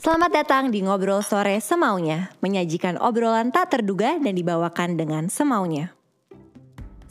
[0.00, 5.92] Selamat datang di Ngobrol Sore Semaunya, menyajikan obrolan tak terduga dan dibawakan dengan semaunya.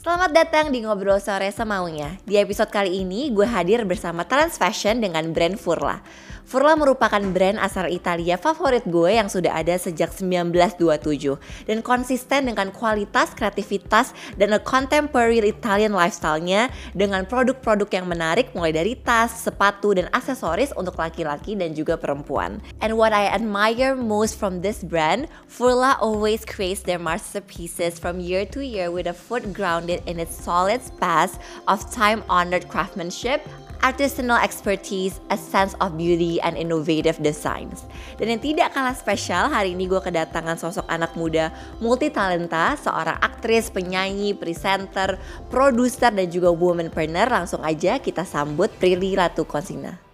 [0.02, 2.18] Selamat datang di Ngobrol Sore Semaunya.
[2.26, 6.02] Di episode kali ini gue hadir bersama Trans Fashion dengan brand Furla.
[6.46, 11.36] Furla merupakan brand asal Italia favorit gue yang sudah ada sejak 1927
[11.68, 18.74] dan konsisten dengan kualitas, kreativitas, dan a contemporary Italian lifestyle-nya dengan produk-produk yang menarik mulai
[18.74, 22.62] dari tas, sepatu, dan aksesoris untuk laki-laki dan juga perempuan.
[22.82, 28.44] And what I admire most from this brand, Furla always creates their masterpieces from year
[28.54, 33.44] to year with a foot grounded in its solid past of time-honored craftsmanship,
[33.80, 37.84] artisanal expertise, a sense of beauty, and innovative designs.
[38.16, 43.16] Dan yang tidak kalah spesial, hari ini gue kedatangan sosok anak muda multi talenta, seorang
[43.20, 45.16] aktris, penyanyi, presenter,
[45.48, 47.28] produser, dan juga womanpreneur.
[47.28, 50.09] Langsung aja kita sambut Prilly Ratu Konsina.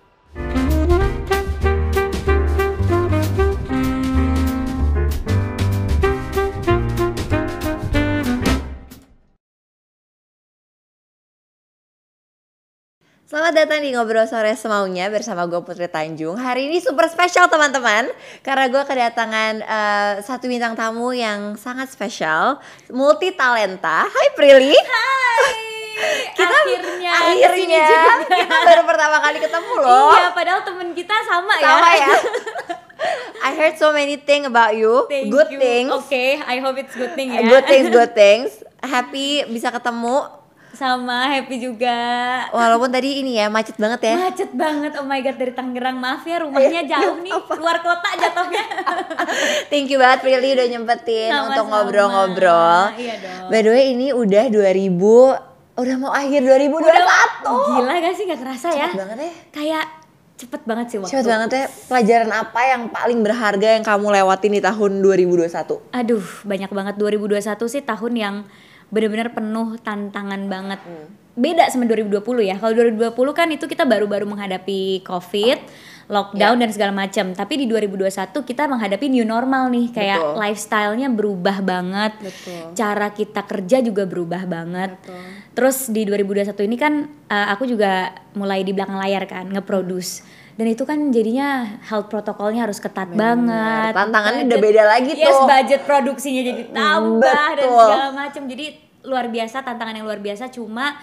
[13.26, 16.38] Selamat datang di Ngobrol Sore Semaunya bersama gue Putri Tanjung.
[16.38, 18.06] Hari ini super spesial teman-teman
[18.38, 24.78] Karena gue kedatangan uh, satu bintang tamu yang sangat spesial Multi talenta Hai Prilly.
[24.78, 25.42] Hai.
[26.38, 27.82] Kita akhirnya akhirnya
[28.30, 30.14] kita baru pertama kali ketemu loh.
[30.14, 32.06] Iya padahal temen kita sama, sama ya.
[32.06, 32.14] Ya
[33.48, 35.10] I heard so many things about you.
[35.10, 35.58] Thank good you.
[35.58, 35.90] things.
[35.90, 37.42] Oke I hope it's good thing ya.
[37.42, 38.62] good things good things.
[38.86, 40.45] Happy bisa ketemu
[40.76, 41.96] Sama happy juga
[42.52, 46.20] walaupun tadi ini ya macet banget ya Macet banget oh my god dari Tangerang Maaf
[46.22, 48.64] ya rumahnya jauh nih Luar kota jatuhnya
[49.72, 51.48] Thank you banget Prilly udah nyempetin Sama-sama.
[51.48, 52.80] untuk ngobrol-ngobrol.
[52.94, 53.48] Iya dong.
[53.48, 54.92] By the way ini udah 2000
[55.76, 56.84] udah mau akhir 2021.
[57.72, 59.32] Gila gak sih gak kerasa ya Cepet banget ya.
[59.52, 59.84] Kayak
[60.36, 61.64] cepet banget sih waktu Cepet banget ya.
[61.88, 65.96] Pelajaran apa yang paling berharga yang kamu lewatin di tahun 2021?
[65.96, 68.36] Aduh banyak banget 2021 sih tahun yang
[68.90, 70.80] benar-benar penuh tantangan banget.
[71.36, 72.56] Beda sama 2020 ya.
[72.56, 75.58] Kalau 2020 kan itu kita baru-baru menghadapi Covid,
[76.08, 77.34] lockdown dan segala macam.
[77.34, 80.34] Tapi di 2021 kita menghadapi new normal nih, kayak Betul.
[80.40, 82.12] lifestyle-nya berubah banget.
[82.22, 82.62] Betul.
[82.72, 84.96] Cara kita kerja juga berubah banget.
[85.02, 85.20] Betul.
[85.52, 86.94] Terus di 2021 ini kan
[87.28, 90.24] uh, aku juga mulai di belakang layar kan, nge-produce.
[90.56, 91.48] Dan itu kan jadinya
[91.82, 93.92] health protokolnya harus ketat banget.
[93.92, 95.44] Tantangannya udah Budget- beda lagi yes, tuh.
[95.44, 97.20] budget produksinya jadi tambah
[97.52, 97.76] dan Betul.
[97.78, 98.42] segala macam.
[98.46, 98.66] Jadi
[99.04, 100.96] luar biasa tantangan yang luar biasa cuma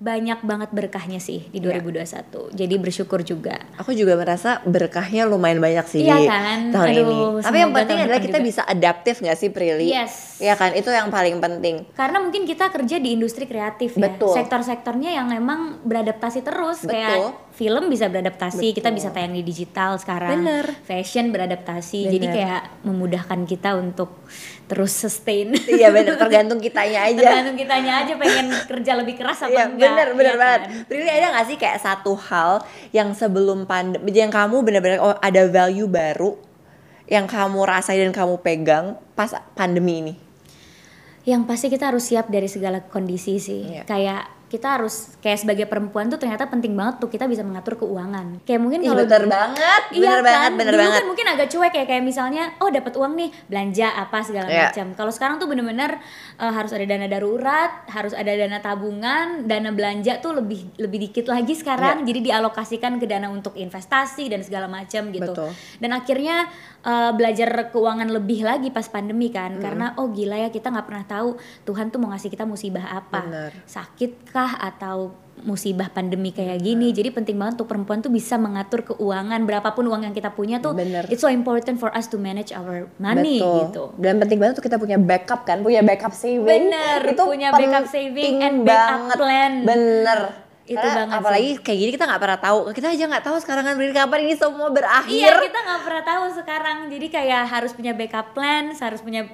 [0.00, 1.76] banyak banget berkahnya sih di Iya.
[1.76, 2.48] 2021.
[2.50, 3.60] Jadi bersyukur juga.
[3.76, 6.58] Aku juga merasa berkahnya lumayan banyak sih Iya di kan?
[6.72, 7.16] tahun Aduh, ini.
[7.44, 8.48] Tapi yang penting adalah kita juga.
[8.48, 9.92] bisa adaptif gak sih Prilly?
[9.92, 10.40] Yes.
[10.40, 10.72] Iya kan?
[10.72, 11.84] Itu yang paling penting.
[11.92, 14.08] Karena mungkin kita kerja di industri kreatif ya.
[14.08, 14.32] Betul.
[14.32, 16.96] Sektor-sektornya yang emang beradaptasi terus Betul.
[16.96, 18.96] kayak film bisa beradaptasi, kita Betul.
[18.96, 20.32] bisa tayang di digital sekarang.
[20.32, 20.64] Bener.
[20.80, 22.08] Fashion beradaptasi.
[22.08, 22.32] Jadi Bener.
[22.32, 24.24] kayak memudahkan kita untuk
[24.64, 25.52] terus sustain.
[25.68, 27.20] iya bener, tergantung kitanya aja.
[27.20, 29.76] Tergantung kitanya aja pengen kerja lebih keras apa Iya enggak.
[29.92, 30.60] bener bener iya banget.
[30.64, 30.86] kan?
[30.88, 32.64] Prilly ada gak sih kayak satu hal
[32.96, 36.40] yang sebelum pandemi yang kamu bener-bener oh ada value baru
[37.04, 40.14] yang kamu rasain dan kamu pegang pas pandemi ini?
[41.28, 43.68] Yang pasti kita harus siap dari segala kondisi sih.
[43.68, 43.84] Iya.
[43.84, 48.42] Kayak kita harus kayak sebagai perempuan tuh ternyata penting banget tuh kita bisa mengatur keuangan.
[48.42, 50.26] Kayak mungkin kalau bener banget, Iya bener kan?
[50.26, 50.96] banget, bener Dulu banget.
[50.98, 54.68] kan mungkin agak cuek ya kayak misalnya oh dapat uang nih belanja apa segala Iya.
[54.68, 54.86] macam.
[54.92, 56.02] Kalau sekarang tuh bener-bener
[56.36, 61.30] eh, harus ada dana darurat, harus ada dana tabungan, dana belanja tuh lebih lebih dikit
[61.30, 62.02] lagi sekarang.
[62.02, 65.30] Jadi dialokasikan ke dana untuk investasi dan segala macam gitu.
[65.30, 65.50] Betul.
[65.78, 66.50] Dan akhirnya
[66.80, 71.04] eh, belajar keuangan lebih lagi pas pandemi kan karena oh gila ya kita nggak pernah
[71.04, 73.22] tahu Tuhan tuh mau ngasih kita musibah apa.
[73.22, 73.52] Bener.
[74.40, 76.92] Sakitkah atau musibah pandemi kayak gini.
[76.92, 80.76] Jadi penting banget tuh perempuan tuh bisa mengatur keuangan berapapun uang yang kita punya tuh.
[80.76, 81.08] Bener.
[81.08, 83.56] It's so important for us to manage our money Betul.
[83.64, 83.84] gitu.
[83.96, 86.44] Dan penting banget tuh kita punya backup kan, punya backup saving.
[86.44, 89.64] Bener, itu punya backup saving and backup plan.
[89.64, 90.20] Bener.
[90.70, 92.58] Itu Karena banget apalagi kayak gini kita nggak pernah tahu.
[92.76, 95.18] Kita aja nggak tahu sekarang kan Prilly kapan ini semua berakhir.
[95.24, 96.78] Iya kita nggak pernah tahu sekarang.
[96.92, 99.26] Jadi kayak harus punya backup plan, harus punya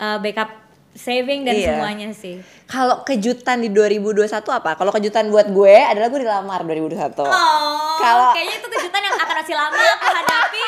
[0.00, 0.67] uh, backup
[0.98, 1.66] saving dan Iya.
[1.72, 2.42] semuanya sih.
[2.66, 4.74] Kalau kejutan di 2021 apa?
[4.74, 7.22] Kalau kejutan buat gue adalah gue dilamar 2021.
[7.22, 10.62] Oh, Kalau- kayaknya itu kejutan yang akan masih lama aku hadapi.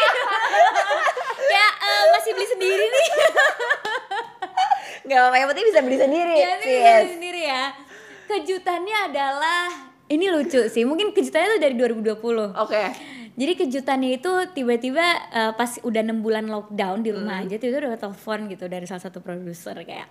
[1.44, 3.08] Kayak eh, masih beli sendiri nih.
[5.02, 6.34] Gak apa-apa, yang penting bisa beli sendiri.
[6.36, 6.78] ya ini Sis.
[6.80, 7.64] beli sendiri ya.
[8.24, 9.62] Kejutannya adalah
[10.06, 10.86] ini lucu sih.
[10.86, 12.54] Mungkin kejutannya tuh dari 2020.
[12.54, 12.82] Oke.
[13.32, 18.00] Jadi kejutannya itu tiba-tiba eh, pas udah enam bulan lockdown di rumah aja tiba-tiba udah
[18.00, 20.06] telepon gitu dari salah satu produser kayak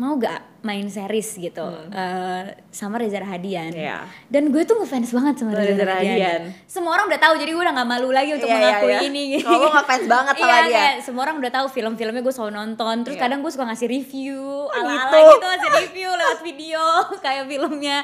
[0.00, 3.76] mau gak main series gitu eh, sama Reza Rahadian Hmm.
[3.78, 3.98] Iya.
[4.26, 6.08] dan gue tuh ngefans banget sama Reza Reza, Rahadian.
[6.10, 6.40] Rahadian.
[6.64, 9.00] semua orang udah tahu jadi gue udah gak malu lagi untuk Iya, iya, mengakui iya.
[9.02, 10.72] ini Kalau lo ngefans banget sama Iya, dia.
[10.72, 13.22] kayak semua orang udah tahu film-filmnya gue selalu nonton terus Iya.
[13.22, 15.18] kadang gue suka ngasih review ala-ala gitu.
[15.30, 16.82] gitu ngasih review lewat video
[17.24, 17.98] kayak filmnya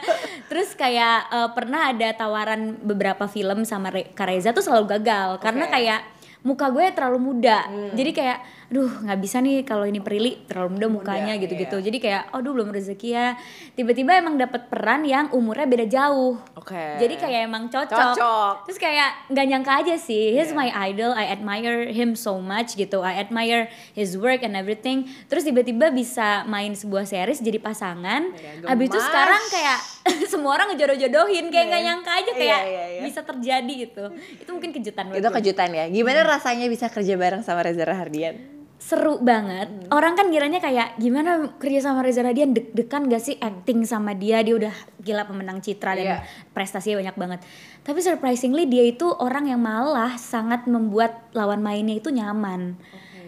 [0.46, 5.40] terus kayak eh, pernah ada tawaran beberapa film sama Re Kak Reza tuh selalu gagal
[5.40, 5.72] karena Oke.
[5.74, 6.00] kayak
[6.42, 7.90] muka gue terlalu muda Hmm.
[7.92, 11.84] jadi kayak aduh nggak bisa nih kalau ini Prilly terlalu muda mukanya gitu-gitu iya.
[11.86, 13.38] jadi kayak aduh belum rezeki ya
[13.72, 16.98] tiba-tiba emang dapat peran yang umurnya beda jauh Oke.
[16.98, 18.16] jadi kayak emang cocok.
[18.16, 18.54] Cocok.
[18.66, 20.58] Terus kayak nggak nyangka aja sih, he's Iya.
[20.58, 25.06] my idol, I admire him so much gitu, I admire his work and everything.
[25.28, 28.32] Terus tiba-tiba bisa main sebuah series jadi pasangan.
[28.34, 29.78] Iya, Abis itu sekarang kayak
[30.32, 31.88] semua orang ngejodoh-jodohin, kayak nggak Iya.
[31.92, 33.00] nyangka aja Iya, kayak iya, iya.
[33.04, 34.04] bisa terjadi gitu.
[34.42, 35.84] Itu mungkin kejutan Itu kejutan ya.
[35.86, 38.65] Gimana rasanya bisa kerja bareng sama Reza Rahardian?
[38.86, 39.66] Seru banget.
[39.66, 39.90] Hmm.
[39.90, 44.38] Orang kan ngiranya kayak gimana kerja sama Reza Radian deg-degan gak sih acting sama dia
[44.46, 44.70] dia udah
[45.02, 46.18] gila pemenang citra dan Iya.
[46.54, 47.40] prestasinya banyak banget.
[47.82, 52.78] Tapi surprisingly dia itu orang yang malah sangat membuat lawan mainnya itu nyaman.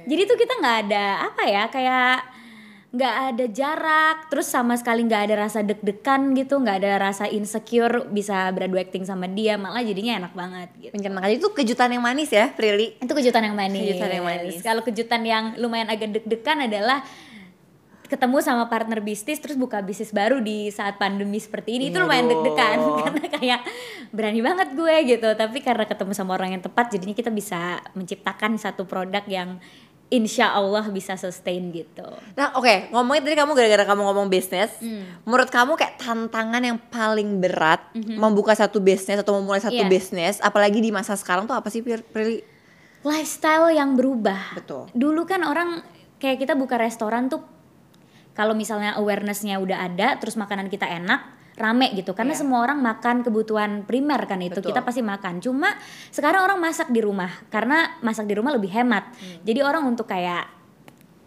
[0.06, 2.37] Jadi tuh kita nggak ada apa ya kayak
[2.88, 8.08] nggak ada jarak, terus sama sekali nggak ada rasa deg-degan gitu, nggak ada rasa insecure
[8.08, 10.96] bisa beradu acting sama dia, malah jadinya enak banget gitu.
[11.36, 12.96] Itu kejutan yang manis ya, Prilly.
[12.96, 13.92] Itu kejutan yang manis.
[13.92, 14.64] Kejutan yang manis.
[14.64, 17.04] Kalau kejutan yang lumayan agak deg-degan adalah
[18.08, 22.24] ketemu sama partner bisnis terus buka bisnis baru di saat pandemi seperti ini itu lumayan
[22.24, 23.60] deg-degan karena kayak
[24.10, 28.56] berani banget gue gitu tapi karena ketemu sama orang yang tepat jadinya kita bisa menciptakan
[28.56, 29.60] satu produk yang
[30.08, 35.04] insya Allah bisa sustain gitu Nah, oke, ngomongin tadi kamu gara-gara kamu ngomong bisnis, Hmm.
[35.22, 39.74] menurut kamu kayak tantangan yang paling berat membuka satu bisnis atau memulai satu.
[39.74, 39.84] Iya.
[39.86, 42.40] bisnis, apalagi di masa sekarang tuh apa sih, Prilly?
[43.00, 44.90] lifestyle yang berubah Betul.
[44.90, 45.80] dulu kan orang
[46.18, 47.46] kayak kita buka restoran tuh
[48.34, 52.40] kalau misalnya awarenessnya udah ada terus makanan kita enak rame gitu karena Iya.
[52.40, 54.70] semua orang makan kebutuhan primer kan itu Betul.
[54.70, 55.74] kita pasti makan cuma
[56.08, 59.42] sekarang orang masak di rumah karena masak di rumah lebih hemat Hmm.
[59.42, 60.46] jadi orang untuk kayak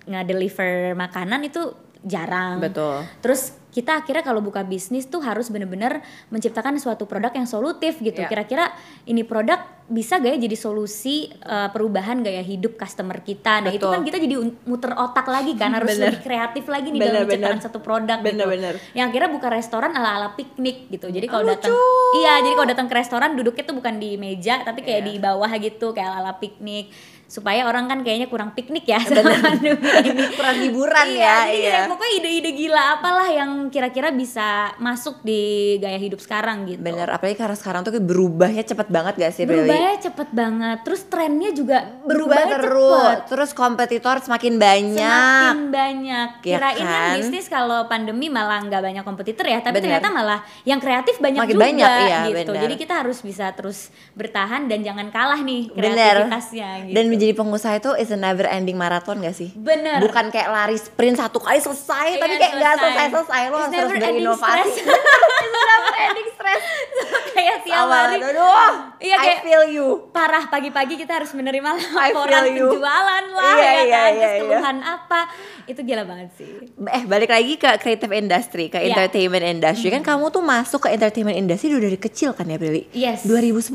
[0.04, 1.62] nge-deliver makanan itu
[2.02, 3.06] jarang Betul.
[3.22, 8.20] Terus kita akhirnya kalau buka bisnis tuh harus bener-bener menciptakan suatu produk yang solutif gitu.
[8.20, 8.28] Iya.
[8.28, 8.68] Kira-kira
[9.08, 13.60] ini produk bisa gak ya jadi solusi uh, perubahan gaya hidup customer kita.
[13.60, 13.92] Nah itu Betul.
[13.92, 16.12] kan kita jadi muter otak lagi kan harus Bener.
[16.12, 17.68] lebih kreatif lagi nih Bener, dalam menciptakan bener.
[17.68, 18.52] satu produk Bener, gitu.
[18.56, 18.74] bener.
[18.92, 21.08] Yang akhirnya buka restoran ala-ala piknik gitu.
[21.08, 21.72] Jadi kalau Oh, datang
[22.20, 25.08] iya jadi kalau datang ke restoran duduknya tuh bukan di meja tapi kayak Iya.
[25.08, 26.92] di bawah gitu kayak ala-ala piknik
[27.32, 31.72] supaya orang kan kayaknya kurang piknik ya sama pandemi ini Kurang hiburan iya, ya, iya.
[31.72, 36.84] kayak pokoknya ide-ide gila apalah yang kira-kira bisa masuk di gaya hidup sekarang gitu.
[36.84, 39.48] Bener, apalagi karena sekarang tuh berubahnya cepet banget gak sih?
[39.48, 43.18] Berubahnya cepet banget, terus trennya juga Berubah terus, cepet.
[43.32, 45.00] terus kompetitor semakin banyak.
[45.00, 46.30] Semakin banyak.
[46.44, 47.16] Ya Kirain kan kan?
[47.22, 50.02] bisnis kalau pandemi malah nggak banyak kompetitor ya, tapi Bener.
[50.02, 52.52] ternyata malah yang kreatif banyak Makin juga banyak, iya, gitu.
[52.52, 52.62] bener.
[52.68, 53.88] Jadi kita harus bisa terus
[54.18, 56.28] bertahan dan jangan kalah nih Bener.
[56.28, 56.96] kreativitasnya gitu.
[56.98, 59.54] Dan menjadi pengusaha itu is a never ending marathon gak sih?
[59.54, 60.02] Bener.
[60.02, 62.82] Bukan kayak lari sprint satu kali selesai, tapi Iya, kayak gak selesai.
[62.82, 64.42] selesai-selesai lo harus terus berinovasi.
[64.42, 64.74] stress.
[65.42, 66.64] It's never ending stress.
[67.32, 68.18] kayak tiap Sama, hari.
[68.20, 69.88] aduh, Iya, I kayak- feel you.
[70.10, 74.34] parah pagi-pagi kita harus menerima I laporan penjualan lah Iya, ya iya, kan iya, terus
[74.34, 74.42] iya.
[74.42, 75.20] keluhan apa
[75.64, 78.98] itu gila banget sih Eh balik lagi ke creative industry, ke Iya.
[78.98, 82.90] entertainment industry kan kamu tuh masuk ke entertainment industry udah dari kecil kan ya Prilly?
[82.92, 83.22] Yes.
[83.24, 83.70] 2010?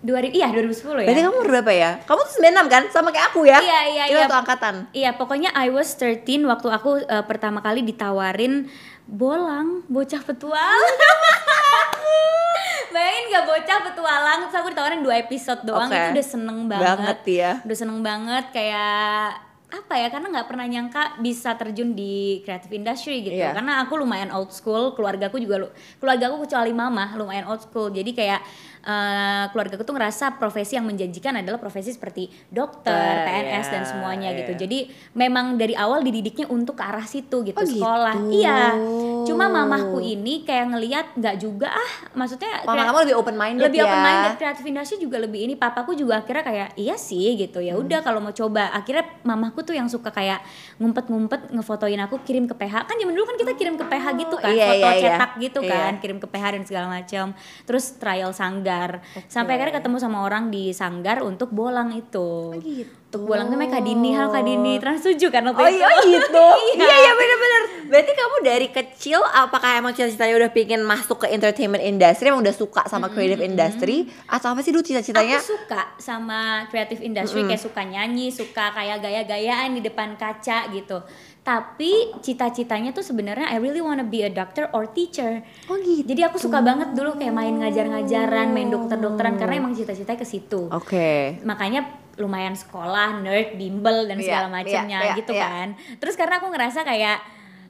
[0.00, 1.90] 2000 iya 2010 ya Berarti kamu umur berapa ya?
[2.04, 2.82] Kamu tuh 96 kan?
[2.90, 3.58] Sama kayak aku ya?
[3.58, 4.26] Iya, iya, Kita iya.
[4.28, 4.74] satu angkatan.
[4.92, 8.68] Iya pokoknya I was 13 waktu aku eh, pertama kali ditawarin
[9.04, 10.94] bolang bocah petualang
[12.94, 15.96] Bayangin gak bocah petualang Terus aku ditawarin dua episode doang Oke.
[15.96, 17.52] Itu udah seneng banget Banget ya.
[17.62, 23.18] Udah seneng banget kayak apa ya karena nggak pernah nyangka bisa terjun di creative industry
[23.18, 23.50] gitu Iya.
[23.50, 27.90] karena aku lumayan old school keluargaku juga lu keluarga aku kecuali mama lumayan old school
[27.90, 28.40] jadi kayak
[28.86, 33.88] eh keluarga tuh ngerasa profesi yang menjanjikan adalah profesi seperti dokter, Dokter, PNS dan iya,
[33.88, 34.60] semuanya gitu iya.
[34.62, 34.78] jadi
[35.12, 38.38] memang dari awal dididiknya untuk ke arah situ gitu Oh, sekolah gitu.
[38.38, 38.78] iya
[39.24, 43.80] cuma mamahku ini kayak ngelihat nggak juga ah maksudnya Mama kamu lebih open minded lebih
[43.80, 43.84] ya.
[43.84, 47.74] open minded creative industry juga lebih ini papaku juga akhirnya kayak iya sih gitu ya
[47.74, 47.82] Hmm.
[47.82, 50.40] udah kalau mau coba akhirnya mamaku tuh yang suka kayak
[50.76, 54.36] ngumpet-ngumpet ngefotoin aku kirim ke PH kan zaman dulu kan kita kirim ke PH gitu
[54.36, 55.02] kan Iya, foto iya, iya.
[55.02, 55.72] cetak gitu Iya.
[55.72, 57.26] kan kirim ke PH dan segala macam
[57.64, 58.30] terus trial
[58.76, 58.92] sanggar
[59.26, 62.92] sampai akhirnya ketemu sama orang di sanggar untuk bolang itu gitu.
[63.08, 65.80] untuk bolang tuh namanya Kak Dini halo Kak Dini trans tujuh kan waktu Oh itu
[65.80, 66.46] iya gitu.
[66.76, 66.84] Iya.
[66.84, 67.62] iya iya bener-bener.
[67.86, 72.52] Berarti kamu dari kecil apakah emang cita-citanya udah pengen masuk ke entertainment industry, emang udah
[72.52, 75.38] suka sama creative industry atau apa sih dulu cita-citanya?
[75.38, 81.00] Aku suka sama creative industry kayak suka nyanyi, suka kayak gaya-gayaan di depan kaca gitu.
[81.46, 86.02] Tapi cita-citanya tuh sebenarnya I really wanna be a doctor or teacher Oh gitu.
[86.02, 90.66] jadi aku suka banget dulu kayak main ngajar-ngajaran main dokter-dokteran karena emang cita-citanya ke situ
[90.74, 91.38] Oke.
[91.46, 91.86] makanya
[92.18, 95.44] lumayan sekolah nerd bimbel dan Iya, segala iya, macamnya iya, gitu iya.
[95.46, 95.68] kan
[96.02, 97.18] terus karena aku ngerasa kayak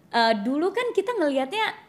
[0.08, 1.85] eh, dulu kan kita ngelihatnya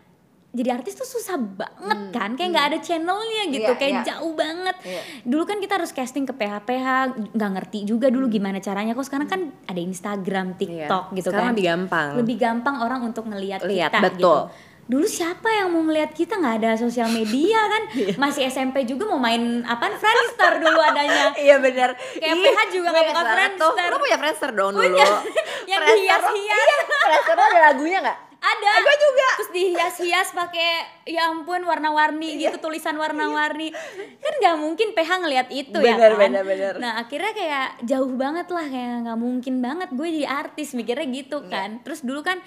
[0.50, 4.04] jadi artis tuh susah banget kan kayak nggak ada channelnya gitu Hmm, Iya, kayak iya.
[4.08, 5.02] jauh banget Iya.
[5.24, 6.88] dulu kan kita harus casting ke PH-PH
[7.32, 11.14] nggak ngerti juga dulu gimana caranya kok sekarang kan ada Instagram TikTok gitu Hmm.
[11.14, 11.22] Iya.
[11.28, 12.08] Sekarang kan lebih gampang.
[12.16, 14.18] lebih gampang orang untuk ngelihat Lihat, kita betul.
[14.18, 18.16] gitu dulu siapa yang mau ngeliat kita nggak ada sosial media kan Iya.
[18.16, 21.92] masih SMP juga mau main apaan Friendster dulu adanya Iya benar.
[21.92, 23.28] Kayak Ih, PH juga nggak buka tuh.
[23.30, 23.86] Friendster.
[23.86, 24.82] Lo punya Friendster dong dulu.
[24.82, 25.04] Punya.
[25.70, 26.34] Yang dihias-hias.
[26.34, 26.56] Iya,
[27.04, 28.18] Friendster ada lagunya nggak?
[28.38, 29.28] Ada gue juga.
[29.36, 30.70] terus dihias-hias pakai
[31.06, 32.54] ya ampun warna-warni Iya.
[32.54, 33.74] gitu tulisan warna-warni
[34.18, 36.74] kan nggak mungkin PH ngelihat itu Bener, ya kan bener, bener.
[36.78, 41.38] nah akhirnya kayak jauh banget lah kayak nggak mungkin banget gue jadi artis mikirnya gitu
[41.40, 41.50] Iya.
[41.50, 42.38] kan terus dulu kan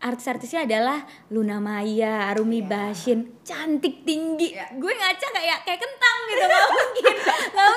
[0.00, 2.72] artis-artisnya adalah Luna Maya, Arumi Iya.
[2.88, 4.48] Bashin, cantik tinggi.
[4.80, 7.68] Gue ngaca kayak kayak kentang gitu, nggak mungkin, nggak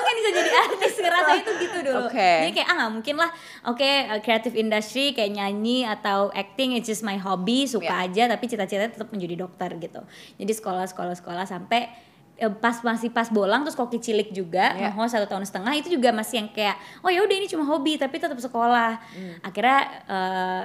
[1.26, 1.98] Ngerasa itu gitu dulu.
[2.06, 2.30] Oke.
[2.44, 3.30] Jadi kayak ah nggak mungkin lah.
[3.64, 8.04] Oke, uh, creative industry kayak nyanyi atau acting it's just my hobby, suka Iya.
[8.04, 8.22] aja.
[8.30, 10.00] Tapi cita-citanya tetap menjadi dokter gitu.
[10.36, 11.88] Jadi sekolah, sekolah, sekolah sampai
[12.34, 14.90] eh, pas masih pas bolang terus koki cilik juga Iya.
[14.90, 17.94] ngehost satu tahun setengah itu juga masih yang kayak oh ya udah ini cuma hobi
[17.94, 19.38] tapi tetap sekolah Hmm.
[19.40, 20.62] akhirnya eh,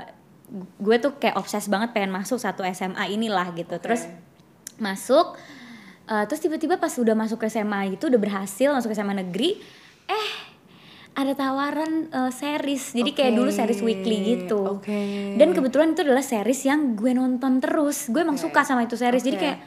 [0.76, 4.10] gue tuh kayak obses banget pengen masuk satu SMA inilah gitu terus
[4.78, 5.38] masuk
[6.08, 9.62] eh, terus tiba-tiba pas udah masuk ke SMA itu udah berhasil masuk ke SMA negeri
[10.10, 10.30] eh
[11.20, 12.92] ada tawaran eh, series.
[12.92, 14.80] Jadi kayak Oke, dulu series weekly gitu.
[14.80, 15.02] oke.
[15.36, 18.08] dan kebetulan itu adalah series yang gue nonton terus.
[18.08, 19.22] Gue emang suka sama itu series.
[19.22, 19.46] Jadi Oke.
[19.46, 19.60] kayak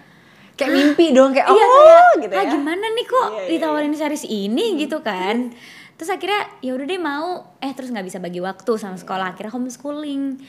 [0.53, 2.51] Kayak mimpi dong kayak iya oh kayak, gitu "Ah, ya.
[2.51, 4.77] gimana nih kok Iya, iya, ditawarin series ini?
[4.77, 5.49] Gitu kan.
[5.95, 7.29] Terus akhirnya ya udah deh mau
[7.59, 9.33] eh terus nggak bisa bagi waktu sama sekolah.
[9.33, 10.45] Akhirnya homeschooling.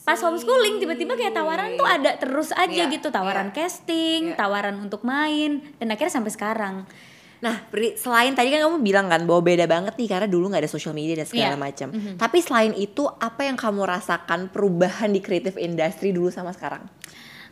[0.00, 3.08] Pas homeschooling tiba-tiba kayak tawaran tuh ada terus aja Iya, gitu.
[3.08, 3.56] Tawaran iya.
[3.58, 4.36] casting Iya.
[4.38, 5.60] tawaran untuk main.
[5.74, 6.88] Dan akhirnya sampai sekarang
[7.44, 10.64] Nah, Pri, selain tadi kan kamu bilang kan bahwa beda banget nih karena dulu nggak
[10.64, 11.60] ada social media dan segala Iya.
[11.60, 11.88] macam.
[12.16, 16.88] Tapi selain itu apa yang kamu rasakan perubahan di creative industry dulu sama sekarang?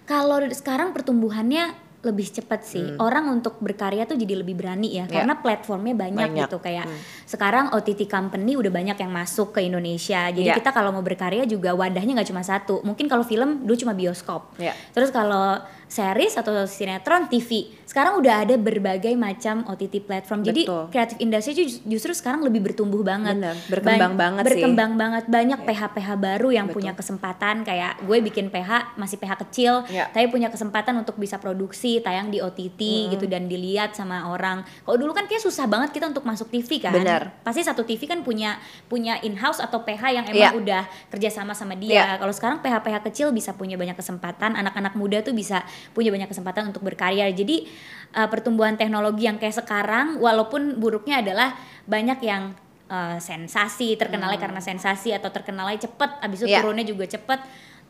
[0.02, 2.82] Kalau sekarang pertumbuhannya lebih cepat sih.
[2.98, 5.06] Orang untuk berkarya tuh jadi lebih berani ya, Hmm.
[5.06, 5.16] Iya.
[5.22, 6.50] karena platformnya banyak, Banyak.
[6.50, 6.86] gitu kayak
[7.22, 10.26] sekarang OTT company udah banyak yang masuk ke Indonesia.
[10.26, 10.58] Jadi Iya.
[10.58, 12.82] kita kalau mau berkarya juga wadahnya nggak cuma satu.
[12.82, 14.50] Mungkin kalau film dulu cuma bioskop.
[14.58, 14.74] Iya.
[14.90, 20.40] Terus kalau series atau sinetron TV, sekarang udah ada berbagai macam OTT platform.
[20.40, 23.36] Jadi kreatif industri ju- justru sekarang lebih bertumbuh banget.
[23.36, 24.48] Bener, berkembang Ban- banget sih.
[24.48, 24.54] Iya.
[24.56, 26.76] Berkembang banget banyak PH-PH baru yang Betul.
[26.80, 30.08] punya kesempatan kayak gue bikin PH masih PH kecil Iya.
[30.08, 32.80] tapi punya kesempatan untuk bisa produksi tayang di OTT
[33.12, 34.64] gitu dan dilihat sama orang.
[34.80, 36.96] Kalau dulu kan kayak susah banget kita untuk masuk TV kan.
[36.96, 37.44] Benar.
[37.44, 38.56] Pasti satu TV kan punya
[38.88, 40.50] punya in house atau PH yang emang Iya.
[40.56, 41.92] udah kerjasama sama dia.
[41.92, 42.04] Iya.
[42.16, 46.70] Kalau sekarang PH-PH kecil bisa punya banyak kesempatan, anak-anak muda tuh bisa punya banyak kesempatan
[46.70, 47.26] untuk berkarya.
[47.34, 47.66] Jadi
[48.14, 51.58] uh, pertumbuhan teknologi yang kayak sekarang, walaupun buruknya adalah
[51.90, 52.54] banyak yang
[52.86, 56.54] uh, sensasi, terkenalnya karena sensasi atau terkenalnya cepet, abis itu Hmm.
[56.54, 56.60] Iya.
[56.62, 57.40] turunnya juga cepet.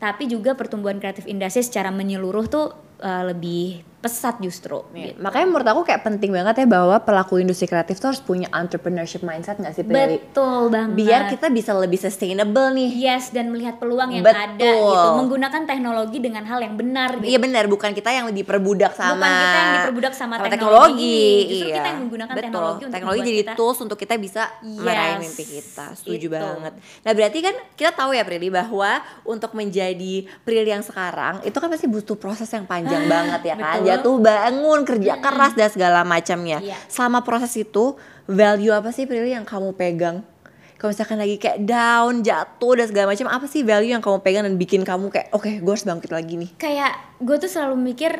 [0.01, 4.83] Tapi juga pertumbuhan kreatif industri secara menyeluruh tuh uh, lebih pesat justru.
[4.91, 5.15] Iya.
[5.15, 5.23] gitu.
[5.23, 9.23] Makanya menurut aku kayak penting banget ya bahwa pelaku industri kreatif tuh harus punya entrepreneurship
[9.23, 10.19] mindset gak sih Prilly?
[10.19, 10.93] Betul banget.
[10.93, 12.91] Biar kita bisa lebih sustainable nih.
[12.93, 14.43] Yes dan melihat peluang yang Betul.
[14.43, 17.15] ada gitu, menggunakan teknologi dengan hal yang benar.
[17.15, 17.31] Gitu.
[17.31, 21.15] Iya benar, bukan kita yang diperbudak sama Bukan kita yang diperbudak sama teknologi teknologi.
[21.15, 21.75] ini, justru iya.
[21.75, 22.43] kita yang menggunakan Betul.
[22.43, 25.85] teknologi untuk teknologi jadi kita- tools untuk kita bisa meraih Yes, mimpi kita.
[25.95, 26.33] Setuju itu.
[26.33, 26.73] banget.
[26.75, 28.91] Nah, berarti kan kita tahu ya Prilly bahwa
[29.23, 33.79] untuk menjadi Prilly yang sekarang itu kan pasti butuh proses yang panjang banget ya kan.
[33.79, 33.85] betul.
[33.99, 36.61] Jatuh bangun, kerja keras dan segala macamnya.
[36.63, 36.77] Iya.
[36.87, 37.95] Selama proses itu,
[38.25, 40.25] value apa sih Prilly yang kamu pegang?
[40.77, 44.43] Kalau misalkan lagi kayak down, jatuh dan segala macam, apa sih value yang kamu pegang
[44.43, 46.49] dan bikin kamu kayak oke, gue harus bangkit lagi nih.
[46.59, 46.91] Kayak
[47.23, 48.11] gue tuh selalu mikir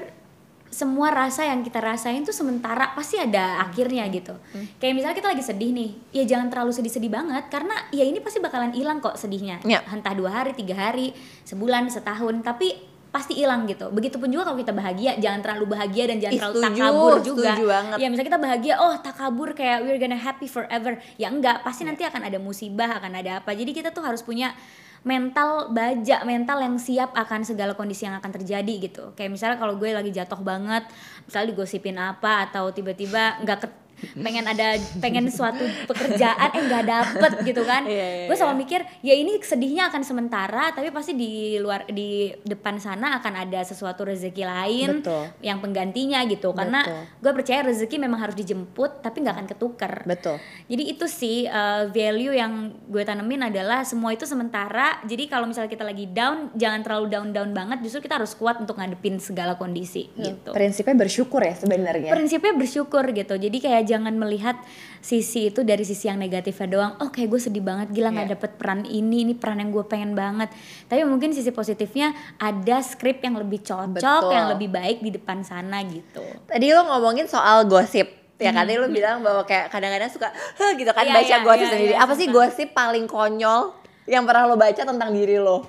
[0.73, 3.69] semua rasa yang kita rasain tuh sementara pasti ada Hmm.
[3.69, 4.33] akhirnya gitu.
[4.81, 8.41] Kayak misalnya kita lagi sedih nih, ya jangan terlalu sedih-sedih banget karena ya ini pasti
[8.41, 9.61] bakalan hilang kok sedihnya.
[9.61, 9.85] Iya.
[9.85, 11.13] Entah dua hari, tiga hari,
[11.45, 12.73] sebulan, setahun, tapi
[13.13, 13.93] pasti hilang gitu.
[13.93, 17.51] Begitupun juga kalau kita bahagia, jangan terlalu bahagia dan jangan Ih, terlalu setuju, takabur juga.
[17.53, 17.97] banget.
[18.01, 20.97] Ya misalnya kita bahagia, oh takabur kayak we're gonna happy forever.
[21.21, 23.53] Ya enggak, pasti nanti akan ada musibah, akan ada apa.
[23.53, 24.57] Jadi kita tuh harus punya
[25.05, 29.13] mental baja, mental yang siap akan segala kondisi yang akan terjadi gitu.
[29.13, 30.87] Kayak misalnya kalau gue lagi jatuh banget,
[31.29, 33.82] misalnya digosipin apa atau tiba-tiba nggak ke-
[34.13, 38.61] pengen ada pengen suatu pekerjaan eh nggak dapet gitu kan Iya, iya, gue selalu iya.
[38.63, 43.63] mikir ya ini sedihnya akan sementara tapi pasti di luar di depan sana akan ada
[43.63, 45.23] sesuatu rezeki lain Betul.
[45.39, 50.37] yang penggantinya gitu karena gue percaya rezeki memang harus dijemput tapi nggak akan ketuker Betul.
[50.67, 54.99] jadi itu sih uh, value yang gue tanemin adalah semua itu sementara.
[55.05, 57.85] Jadi kalau misalnya kita lagi down, jangan terlalu down-down banget.
[57.85, 60.51] Justru kita harus kuat untuk ngadepin segala kondisi gitu.
[60.51, 62.11] Prinsipnya bersyukur ya sebenarnya.
[62.11, 63.35] Prinsipnya bersyukur gitu.
[63.37, 64.57] Jadi kayak jangan melihat
[64.99, 66.91] sisi itu dari sisi yang negatifnya doang.
[66.97, 68.33] Oh kayak gue sedih banget, gila nggak Iya.
[68.33, 70.49] dapet peran ini, ini peran yang gue pengen banget.
[70.85, 74.31] Tapi mungkin sisi positifnya ada skrip yang lebih cocok, Betul.
[74.31, 76.25] yang lebih baik di depan sana gitu.
[76.43, 78.09] Tadi lo ngomongin soal gosip.
[78.37, 80.27] Ya kan tadi lo bilang bahwa kayak kadang-kadang suka
[80.75, 81.93] gitu kan Iya, baca iya, gosip iya, sendiri.
[81.93, 83.71] iya, Apa sih gosip paling konyol
[84.03, 85.63] yang pernah lo baca tentang diri lo?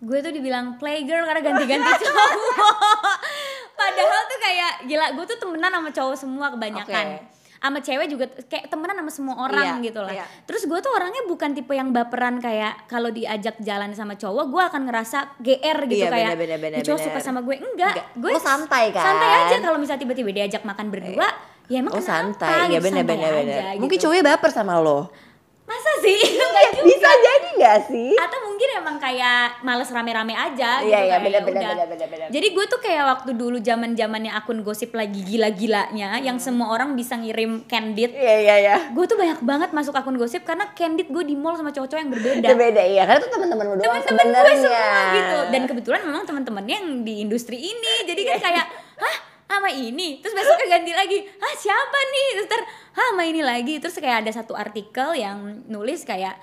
[0.00, 2.30] gue tuh dibilang playgirl karena ganti-ganti cowok
[3.74, 7.39] padahal tuh kayak gila gue tuh temenan sama cowok semua kebanyakan Oke.
[7.60, 10.24] Sama cewek juga kayak temenan sama semua orang Iya, gitu lah iya.
[10.48, 14.62] terus gue tuh orangnya bukan tipe yang baperan kayak kalau diajak jalan sama cowok gue
[14.64, 17.08] akan ngerasa gr gitu Iya, kayak bener, bener, "Ih, cowok bener.
[17.12, 19.04] suka sama gue enggak, gue santai kan?
[19.04, 21.28] santai aja kalau misalnya tiba-tiba diajak makan berdua
[21.68, 23.60] ya emang Oh kenapa santai, ya gitu, bener santai bener bener.
[23.62, 24.04] aja, Mungkin gitu.
[24.08, 24.98] cowoknya baper sama lo.
[25.70, 26.18] Masa sih?
[26.42, 26.86] Enggak juga.
[26.90, 28.12] Bisa jadi gak sih?
[28.18, 31.86] atau mungkin emang kayak males rame-rame aja gitu Iya, iya, kayak bener, ya bener, bener,
[31.88, 32.28] bener, bener.
[32.28, 36.92] jadi gue tuh kayak waktu dulu zaman zamannya akun gosip lagi gila-gilanya yang semua orang
[36.92, 38.12] bisa ngirim candid.
[38.12, 38.76] Iya iya iya.
[38.92, 42.12] gue tuh banyak banget masuk akun gosip karena candid gue di mall sama cowok-cowok yang
[42.12, 42.46] berbeda.
[42.52, 45.38] Itu beda iya, karena itu teman-teman lo doang temen-temen gue semua gitu.
[45.50, 47.94] Dan kebetulan memang teman-temannya yang di industri ini.
[48.04, 48.66] Jadi kan kayak
[49.00, 50.22] hah sama ini?
[50.22, 52.28] Terus besoknya ganti lagi hah siapa nih?
[52.38, 52.60] Terus ter
[52.94, 53.74] sama ini lagi.
[53.82, 56.38] Terus kayak ada satu artikel yang nulis kayak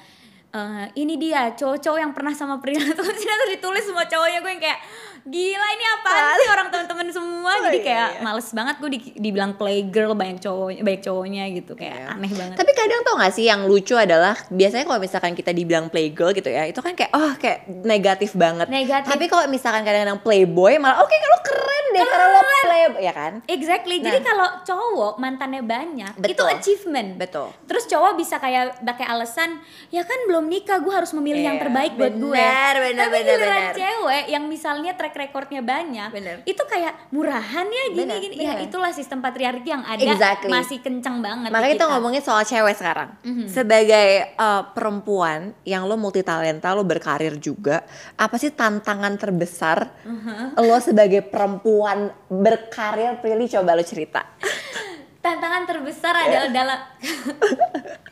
[0.51, 4.79] eh, ini dia cowok-cowok yang pernah sama pria terus ditulis semua cowoknya gue yang kayak
[5.27, 8.21] gila ini apaan sih orang teman-teman semua Oh, jadi iya, kayak iya.
[8.21, 12.13] males banget gue di- dibilang playgirl banyak cowok banyak cowoknya gitu kayak Iya.
[12.13, 15.87] aneh banget Tapi kadang tau gak sih yang lucu adalah biasanya kalau misalkan kita dibilang
[15.87, 18.67] playgirl gitu ya, itu kan kayak oh kayak negatif banget.
[18.67, 19.07] Negatif.
[19.07, 23.33] Tapi kalau misalkan kadang-kadang playboy malah oke kalau keren deh karena lo playboy ya kan?
[23.45, 23.95] Exactly.
[23.97, 24.25] Jadi Nah.
[24.25, 26.47] kalau cowok mantannya banyak, itu Betul.
[26.49, 27.09] achievement.
[27.15, 27.47] Betul.
[27.65, 31.63] Terus cowok bisa kayak pakai alasan, ya kan belum nikah, gue harus memilih yang Iya,
[31.63, 32.33] terbaik buat gue.
[32.33, 33.73] benar, Tapi giliran benar.
[33.73, 36.35] cewek yang misalnya track recordnya banyak, Benar.
[36.43, 38.35] itu kayak murahan ya gini Benar, gini.
[38.37, 38.63] Ya benar.
[38.63, 40.47] itulah sistem patriarki yang ada Exactly.
[40.47, 41.49] masih kencang banget.
[41.49, 41.91] Makanya kita kita.
[41.91, 43.09] ngomongin soal cewek sekarang.
[43.21, 43.45] Mhm.
[43.47, 47.81] Sebagai uh, perempuan yang lo multi talenta, lo berkarir juga,
[48.13, 50.55] apa sih tantangan terbesar Mhm.
[50.57, 53.17] lo sebagai perempuan berkarir?
[53.17, 54.21] Prilly coba lo cerita.
[55.17, 56.79] Tantangan terbesar adalah dalam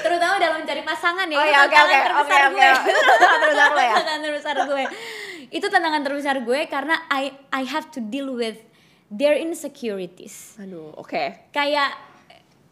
[0.00, 2.90] terutama dalam mencari pasangan ya Oh itu ya, oke, tantangan oke, terbesar oke, gue oke.
[3.10, 3.94] Tantangan terbesar lo ya?
[3.94, 4.84] tantangan terbesar gue
[5.50, 8.60] itu tantangan terbesar gue karena I I have to deal with
[9.12, 10.56] their insecurities.
[10.60, 11.50] Aduh, oke.
[11.52, 11.90] kayak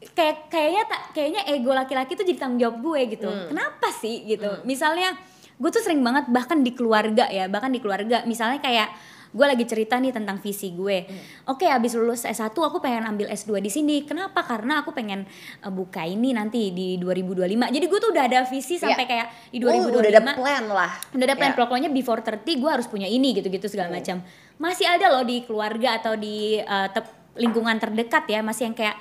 [0.03, 3.29] kayak kayaknya tak kayaknya ego laki-laki tuh jadi tanggung jawab gue gitu.
[3.31, 3.55] Hmm.
[3.55, 4.51] kenapa sih gitu?
[4.67, 5.15] Misalnya
[5.57, 8.27] gue tuh sering banget bahkan di keluarga ya bahkan di keluarga.
[8.27, 8.91] Misalnya kayak
[9.33, 11.21] gue lagi cerita nih tentang visi gue Hmm.
[11.49, 15.25] oke abis lulus S1 aku pengen ambil S2 di sini kenapa karena aku pengen
[15.59, 17.41] uh, buka ini nanti di 2025
[17.71, 19.09] jadi gue tuh udah ada visi sampai Iya.
[19.09, 20.91] kayak di Oh, 2025 udah ada plan lah.
[21.11, 21.59] udah ada plan Ya.
[21.59, 24.21] pokoknya before 30 gue harus punya ini gitu-gitu segala macam
[24.55, 26.89] masih ada loh di keluarga atau di uh,
[27.35, 29.01] lingkungan terdekat ya masih yang kayak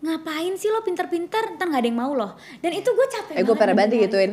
[0.00, 3.44] ngapain sih lo pinter-pinter ntar nggak ada yang mau loh dan itu gue capek Eh,
[3.44, 4.32] gue pernah banget dengerin.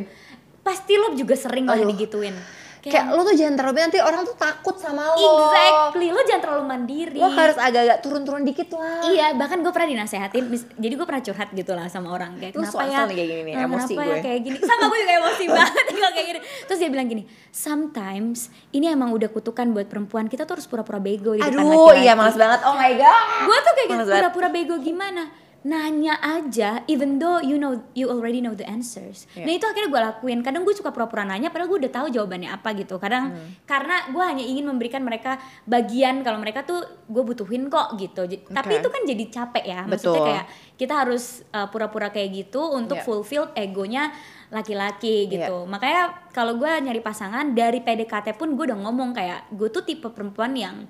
[0.60, 1.88] pasti lo juga sering lah Aduh.
[1.88, 2.34] digituin
[2.82, 5.20] Kayak lo tuh jangan terlalu nanti orang tuh takut sama lo.
[5.20, 9.04] exactly lo jangan terlalu mandiri Lo harus agak-agak turun-turun dikit lah.
[9.04, 12.52] Iya, bahkan gue pernah dinasehatin, mis- jadi gue pernah curhat gitu lah sama orang kayak
[12.52, 15.14] Lu kenapa ya, kayak gini nih, emosi kenapa gue." ya kayak gini, sama gue juga
[15.14, 16.40] emosi banget kalau kayak gini.
[16.64, 18.38] Terus dia bilang gini, sometimes
[18.70, 22.00] ini emang udah kutukan buat perempuan kita tuh harus pura-pura bego di depan Aduh, laki-laki.
[22.00, 22.60] iya males banget.
[22.64, 23.24] Oh my god.
[23.44, 25.22] Gue tuh kayak gitu, pura-pura bego gimana?
[25.60, 29.28] Nanya aja, even though you know you already know the answers.
[29.30, 29.44] Iya.
[29.44, 30.38] Nah itu akhirnya gue lakuin.
[30.40, 32.96] Kadang gue suka pura-pura nanya, padahal gue udah tahu jawabannya apa gitu.
[32.96, 33.60] Kadang Hmm.
[33.64, 38.24] karena gue hanya ingin memberikan mereka bagian kalau mereka tuh gue butuhin kok gitu.
[38.24, 38.80] J- Tapi Oke.
[38.80, 39.80] itu kan jadi capek ya.
[39.84, 40.26] Maksudnya Betul.
[40.26, 40.44] kayak
[40.74, 43.04] kita harus uh, pura-pura kayak gitu untuk Iya.
[43.04, 44.16] fulfill egonya
[44.48, 45.64] laki-laki gitu.
[45.64, 50.08] Makanya kalau gue nyari pasangan dari PDKT pun gue udah ngomong kayak gue tuh tipe
[50.08, 50.88] perempuan yang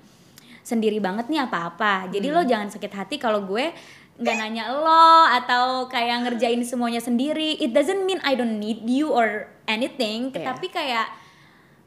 [0.61, 2.07] sendiri banget nih apa-apa.
[2.07, 2.35] Jadi Hmm.
[2.35, 3.73] lo jangan sakit hati kalau gue
[4.21, 7.57] nggak nanya lo atau kayak ngerjain semuanya sendiri.
[7.57, 10.53] It doesn't mean I don't need you or anything, Iya.
[10.53, 11.09] tapi kayak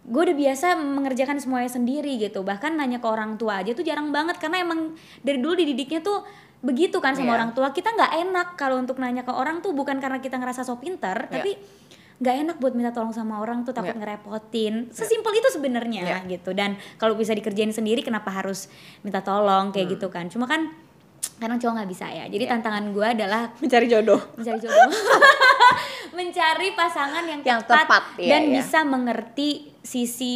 [0.04, 2.44] gue udah biasa mengerjakan semuanya sendiri gitu.
[2.44, 4.92] Bahkan nanya ke orang tua aja tuh jarang banget karena emang
[5.22, 6.26] dari dulu dididiknya tuh
[6.60, 7.36] begitu kan sama Iya.
[7.40, 7.72] orang tua.
[7.72, 11.28] Kita nggak enak kalau untuk nanya ke orang tuh bukan karena kita ngerasa so pinter,
[11.28, 11.32] Iya.
[11.32, 11.50] tapi
[12.14, 14.00] nggak enak buat minta tolong sama orang tuh takut Iya.
[14.00, 14.74] ngerepotin.
[14.92, 16.18] Sesimpel itu sebenarnya Iya.
[16.30, 16.52] gitu.
[16.52, 18.68] Dan kalau bisa dikerjain sendiri kenapa harus
[19.02, 19.94] minta tolong kayak Hmm.
[19.98, 20.28] gitu kan.
[20.28, 20.68] Cuma kan
[21.40, 24.20] kadang cowok nggak bisa ya jadi tantangan gue adalah Mencari jodoh.
[24.36, 24.90] mencari jodoh
[26.18, 28.52] mencari pasangan yang, Yang tepat, tepat, iya, dan iya.
[28.62, 29.50] bisa mengerti
[29.82, 30.34] sisi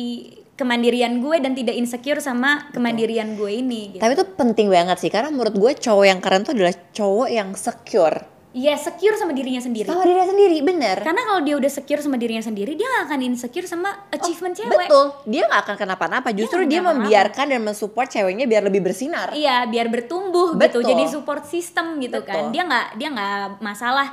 [0.59, 4.03] kemandirian gue dan tidak insecure sama kemandirian gue ini gitu.
[4.03, 7.55] Tapi itu penting banget sih karena menurut gue cowok yang keren tuh adalah cowok yang
[7.55, 9.87] secure Iya secure sama dirinya sendiri.
[9.87, 10.99] sama dirinya sendiri, bener.
[10.99, 14.75] Karena kalau dia udah secure sama dirinya sendiri, dia gak akan insecure sama achievement cewek.
[14.75, 16.29] Betul, dia nggak akan kenapa-napa.
[16.35, 16.99] Justru nggak dia kenapa-napa.
[17.07, 19.31] membiarkan dan mensupport ceweknya biar lebih bersinar.
[19.31, 20.83] Iya, biar bertumbuh Betul.
[20.83, 20.91] gitu.
[20.91, 22.51] Jadi support system gitu kan.
[22.51, 22.59] Betul.
[22.59, 24.11] Dia nggak dia nggak masalah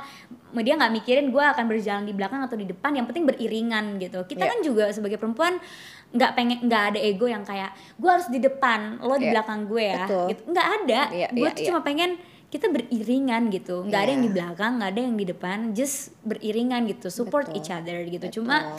[0.56, 2.94] dia nggak mikirin gue akan berjalan di belakang atau di depan.
[2.94, 4.22] Yang penting beriringan gitu.
[4.24, 4.50] Kita Iya.
[4.54, 5.58] kan juga sebagai perempuan
[6.06, 9.32] nggak pengen nggak ada ego yang kayak gue harus di depan lo di Iya.
[9.36, 10.24] belakang gue ya Betul.
[10.30, 11.68] gitu nggak ada Iya, gue iya, tuh iya.
[11.68, 12.10] cuma pengen
[12.56, 14.14] kita beriringan gitu nggak ada Iya.
[14.16, 17.58] yang di belakang nggak ada yang di depan just beriringan gitu support Betul.
[17.60, 18.36] each other gitu Betul.
[18.40, 18.72] cuma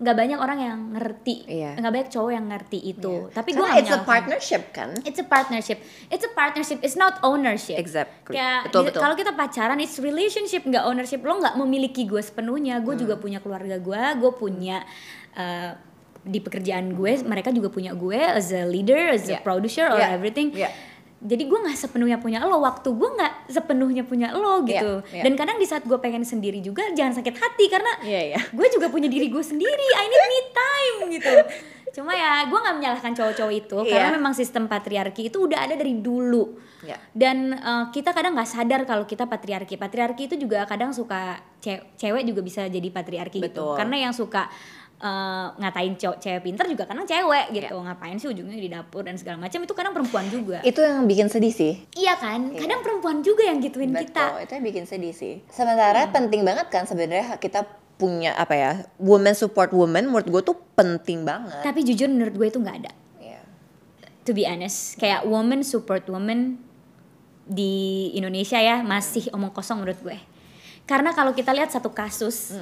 [0.00, 1.76] nggak banyak orang yang ngerti Iya.
[1.76, 4.96] nggak banyak cowok yang ngerti itu tapi gue it's a partnership kan.
[5.04, 5.76] It's a partnership.
[6.08, 6.78] It's a partnership.
[6.80, 7.76] It's not ownership.
[7.76, 8.32] Exactly.
[8.64, 9.00] Betul, betul.
[9.04, 11.20] kalau kita pacaran, it's relationship, nggak ownership.
[11.20, 12.80] Lo nggak memiliki gue sepenuhnya.
[12.80, 13.02] Gue Hmm.
[13.04, 14.02] juga punya keluarga gue.
[14.16, 14.80] Gue punya
[15.36, 15.76] uh,
[16.20, 17.20] di pekerjaan gue.
[17.20, 19.44] Mereka juga punya gue as a leader, as a Yeah.
[19.44, 20.16] producer, or Yeah.
[20.16, 20.56] everything.
[20.56, 20.72] Yeah.
[21.20, 22.58] Jadi gue nggak sepenuhnya punya lo.
[22.58, 25.04] Waktu gue nggak sepenuhnya punya lo gitu.
[25.04, 25.24] Yeah, yeah.
[25.24, 28.40] Dan kadang di saat gue pengen sendiri juga, jangan sakit hati karena Iya, iya.
[28.40, 31.34] gue juga punya diri gue sendiri I need me time gitu
[31.90, 34.14] cuma ya gue nggak menyalahkan cowok-cowok itu karena Iya.
[34.14, 36.94] memang sistem patriarki itu udah ada dari dulu Iya.
[37.10, 41.82] dan eh, kita kadang nggak sadar kalau kita patriarki patriarki itu juga kadang suka ce-
[41.98, 43.74] cewek juga bisa jadi patriarki gitu Betul.
[43.74, 44.46] karena yang suka
[45.00, 47.80] eh, ngatain cowok cewek pinter juga kadang cewek gitu Iya.
[47.82, 51.26] ngapain sih ujungnya di dapur dan segala macam itu kadang perempuan juga Itu yang bikin
[51.26, 51.72] sedih sih.
[51.94, 55.34] iya kan kadang perempuan juga yang gituin kita Betul, itu yang bikin sedih sih.
[55.46, 57.64] Sementara penting banget kan sebenarnya kita
[57.96, 61.60] punya apa ya, woman support woman menurut gue tuh penting banget.
[61.60, 63.40] tapi jujur menurut gue itu nggak ada Iya.
[64.22, 66.56] to be honest kayak woman support woman
[67.42, 67.72] di
[68.14, 70.16] Indonesia ya masih omong kosong menurut gue
[70.82, 72.56] karena kalau kita lihat satu kasus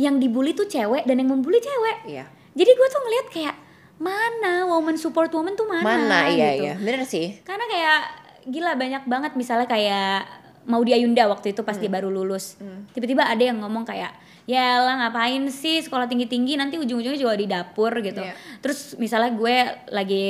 [0.00, 2.08] yang dibully tuh cewek dan yang membuli cewek.
[2.08, 2.24] Iya.
[2.50, 3.56] jadi gue tuh ngeliat kayak
[3.96, 6.64] mana woman support woman tuh mana, Mana, iya gitu.
[6.64, 7.36] Iya, bener sih.
[7.42, 8.00] karena kayak
[8.46, 10.24] gila banyak banget misalnya kayak
[10.62, 11.82] Maudy Ayunda waktu itu pas Hmm.
[11.82, 12.56] dia baru lulus.
[12.90, 14.12] Tiba-tiba ada yang ngomong kayak
[14.44, 16.56] ya lah ngapain sih sekolah tinggi-tinggi?
[16.56, 18.20] Nanti ujung-ujungnya juga di dapur gitu.
[18.20, 18.32] Iya.
[18.58, 19.56] terus misalnya gue
[19.90, 20.24] lagi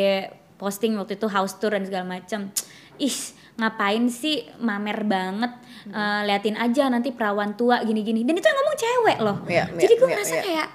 [0.54, 2.50] posting waktu itu house tour dan segala macem.
[2.96, 3.16] Ih
[3.56, 4.46] ngapain sih?
[4.59, 5.50] Mamer banget
[5.82, 5.92] Hmm.
[5.92, 9.88] Eh, liatin aja nanti perawan tua gini-gini dan itu yang ngomong cewek loh Iya, jadi
[9.88, 10.42] iya, gue iya, ngerasa iya.
[10.42, 10.68] kayak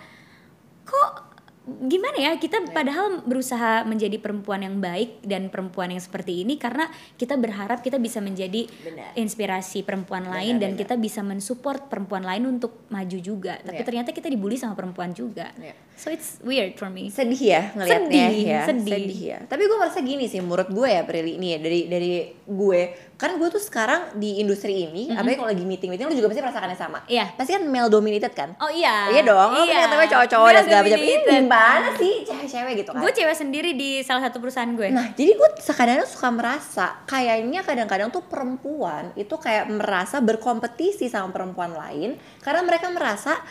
[0.84, 1.12] kok
[1.66, 2.70] gimana ya kita Iya.
[2.70, 6.86] padahal berusaha menjadi perempuan yang baik dan perempuan yang seperti ini karena
[7.18, 9.18] kita berharap kita bisa menjadi Benar.
[9.18, 10.82] inspirasi perempuan lain dan benar.
[10.86, 13.88] kita bisa mensupport perempuan lain untuk maju juga tapi Iya.
[13.88, 15.74] ternyata kita dibully sama perempuan juga Iya.
[15.98, 19.18] so it's weird for me sedih ya ngelihatnya Sedih, ya sedih.
[19.26, 22.12] ya tapi gue merasa gini sih menurut gue ya Prilly ini ya dari dari
[22.46, 22.82] gue
[23.18, 26.42] kan gue tuh sekarang di industri ini apalagi kalau lagi meeting meeting lu juga pasti
[26.46, 27.26] merasakan yang sama Iya.
[27.34, 29.90] pasti kan male dominated kan oh iya iya dong lo iya.
[29.90, 34.06] kan cowok-cowok dan segala macam ini gimana sih cewek-cewek gitu kan gue cewek sendiri di
[34.06, 39.36] salah satu perusahaan gue Nah, jadi gue sekadang suka merasa kayaknya kadang-kadang tuh perempuan itu
[39.36, 43.42] kayak merasa berkompetisi sama perempuan lain karena mereka merasa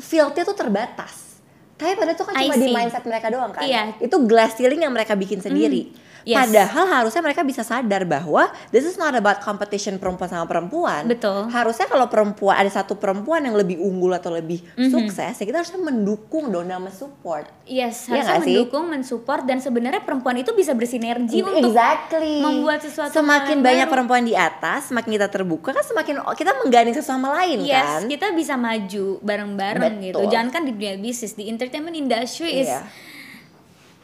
[0.00, 1.42] fieldnya tuh terbatas.
[1.76, 2.74] Tapi padahal itu kan I cuma di see.
[2.76, 3.64] mindset mereka doang kan.
[3.64, 3.96] Iya.
[4.00, 5.92] Itu glass ceiling yang mereka bikin sendiri.
[6.22, 6.36] Yes.
[6.40, 11.06] Padahal harusnya mereka bisa sadar bahwa this is not about competition perempuan sama perempuan.
[11.06, 11.48] Betul.
[11.48, 14.90] Harusnya kalau perempuan ada satu perempuan yang lebih unggul atau lebih Mhm.
[14.90, 17.46] sukses, ya kita harusnya mendukung dong dan support.
[17.64, 18.54] Yes, Iya harusnya sih?
[18.56, 22.40] mendukung, mensupport dan sebenarnya perempuan itu bisa bersinergi untuk exactly.
[22.40, 23.92] membuat sesuatu semakin banyak baru.
[23.92, 28.00] perempuan di atas semakin kita terbuka kan semakin kita menggandeng satu sama lain Yes, kan
[28.06, 30.18] kita bisa maju bareng-bareng gitu.
[30.26, 32.82] Jangan kan di dunia bisnis, di entertainment industry is Iya.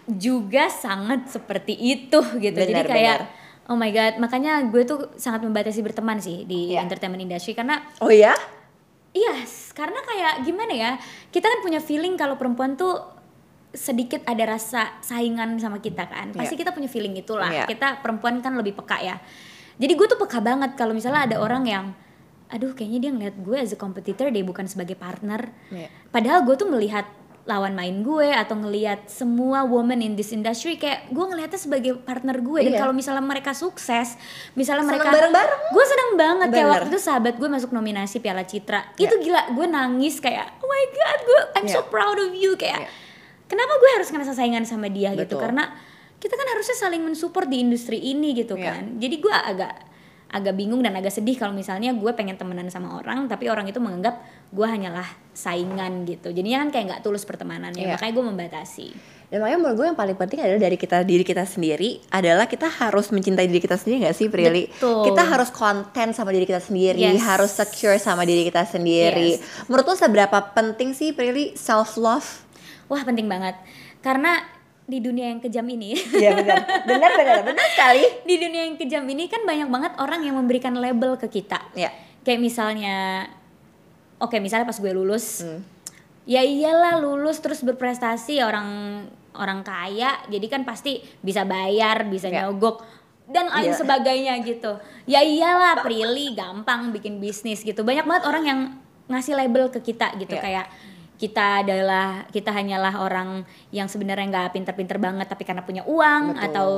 [0.09, 2.55] Juga sangat seperti itu gitu.
[2.55, 3.69] Jadi Benar, kayak benar.
[3.69, 6.83] oh my god, makanya gue tuh sangat membatasi berteman sih di Iya.
[6.83, 8.35] entertainment industry karena oh ya
[9.11, 10.91] Yes, karena kayak gimana ya?
[11.27, 13.01] Kita kan punya feeling kalau perempuan tuh
[13.73, 16.37] sedikit ada rasa saingan sama kita kan.
[16.37, 16.61] Pasti Iya.
[16.61, 17.49] kita punya feeling itulah.
[17.49, 17.65] Iya.
[17.65, 19.17] Kita perempuan kan lebih peka ya.
[19.77, 21.85] Jadi gue tuh peka banget kalau misalnya ada orang yang
[22.47, 25.49] aduh kayaknya dia ngeliat gue as a competitor deh bukan sebagai partner.
[25.73, 25.89] Iya.
[26.13, 27.09] Padahal gue tuh melihat
[27.47, 32.39] lawan main gue atau ngelihat semua woman in this industry kayak gue ngelihatnya sebagai partner
[32.39, 32.81] gue dan Iya.
[32.81, 34.19] kalau misalnya mereka sukses
[34.53, 35.61] misalnya Seneng mereka bareng-bareng.
[35.71, 36.75] gue seneng banget kayak Bener.
[36.77, 39.07] waktu itu sahabat gue masuk nominasi Piala Citra Iya.
[39.07, 41.87] itu gila gue nangis kayak oh my god gue I'm so Iya.
[41.87, 42.91] proud of you kayak Iya.
[43.47, 45.47] kenapa gue harus ngerasa saingan sama dia gitu Betul.
[45.47, 45.71] karena
[46.17, 48.75] kita kan harusnya saling mensupport di industri ini gitu Iya.
[48.75, 49.75] kan jadi gue agak
[50.27, 53.79] agak bingung dan agak sedih kalau misalnya gue pengen temenan sama orang tapi orang itu
[53.79, 57.95] menganggap gue hanyalah saingan gitu jadinya kan kayak nggak tulus pertemanannya Iya.
[57.95, 58.89] makanya gue membatasi
[59.27, 62.71] Dan makanya menurut gue yang paling penting adalah dari kita diri kita sendiri adalah kita
[62.71, 64.71] harus mencintai diri kita sendiri gak sih Prilly?
[64.71, 65.03] Betul.
[65.03, 67.27] Kita harus konten sama diri kita sendiri, Yes.
[67.27, 69.35] harus secure sama diri kita sendiri.
[69.35, 69.67] Yes.
[69.67, 72.47] Menurut lo seberapa penting sih Prilly self love?
[72.87, 73.59] Wah penting banget
[73.99, 74.47] karena
[74.87, 78.03] di dunia yang kejam ini Iya benar, benar benar benar sekali.
[78.23, 81.91] di dunia yang kejam ini kan banyak banget orang yang memberikan label ke kita Ya,
[82.23, 83.27] kayak misalnya
[84.17, 85.61] oke misalnya pas gue lulus Hmm.
[86.25, 88.69] ya iyalah lulus terus berprestasi orang
[89.33, 92.47] orang kaya jadi kan pasti bisa bayar bisa Ya.
[92.47, 92.81] nyogok
[93.27, 93.77] dan lain Iya.
[93.77, 98.61] sebagainya gitu ya iyalah Prilly gampang bikin bisnis gitu banyak banget orang yang
[99.07, 100.41] ngasih label ke kita gitu Ya.
[100.41, 100.67] kayak
[101.17, 106.45] kita adalah kita hanyalah orang yang sebenarnya nggak pinter-pinter banget tapi karena punya uang Betul.
[106.45, 106.69] atau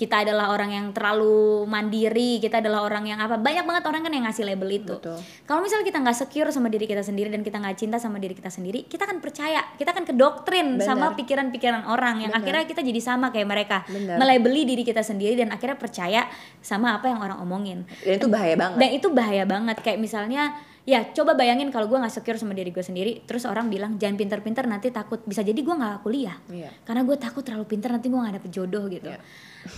[0.00, 4.12] kita adalah orang yang terlalu mandiri kita adalah orang yang apa banyak banget orang kan
[4.16, 4.96] yang ngasih label itu
[5.44, 8.32] kalau misalnya kita nggak secure sama diri kita sendiri dan kita nggak cinta sama diri
[8.32, 10.88] kita sendiri kita akan percaya kita akan kedoktrin Bener.
[10.88, 12.40] sama pikiran-pikiran orang yang Bener.
[12.40, 14.16] akhirnya kita jadi sama kayak mereka Bener.
[14.16, 16.32] melabeli diri kita sendiri dan akhirnya percaya
[16.64, 18.78] sama apa yang orang omongin dan itu bahaya banget.
[18.80, 20.56] dan itu bahaya banget kayak misalnya
[20.90, 24.18] ya coba bayangin kalau gue nggak secure sama diri gue sendiri terus orang bilang jangan
[24.18, 26.66] pinter-pinter nanti takut bisa jadi gue nggak kuliah Iya.
[26.82, 29.22] karena gue takut terlalu pinter nanti gue nggak dapet jodoh gitu Iya.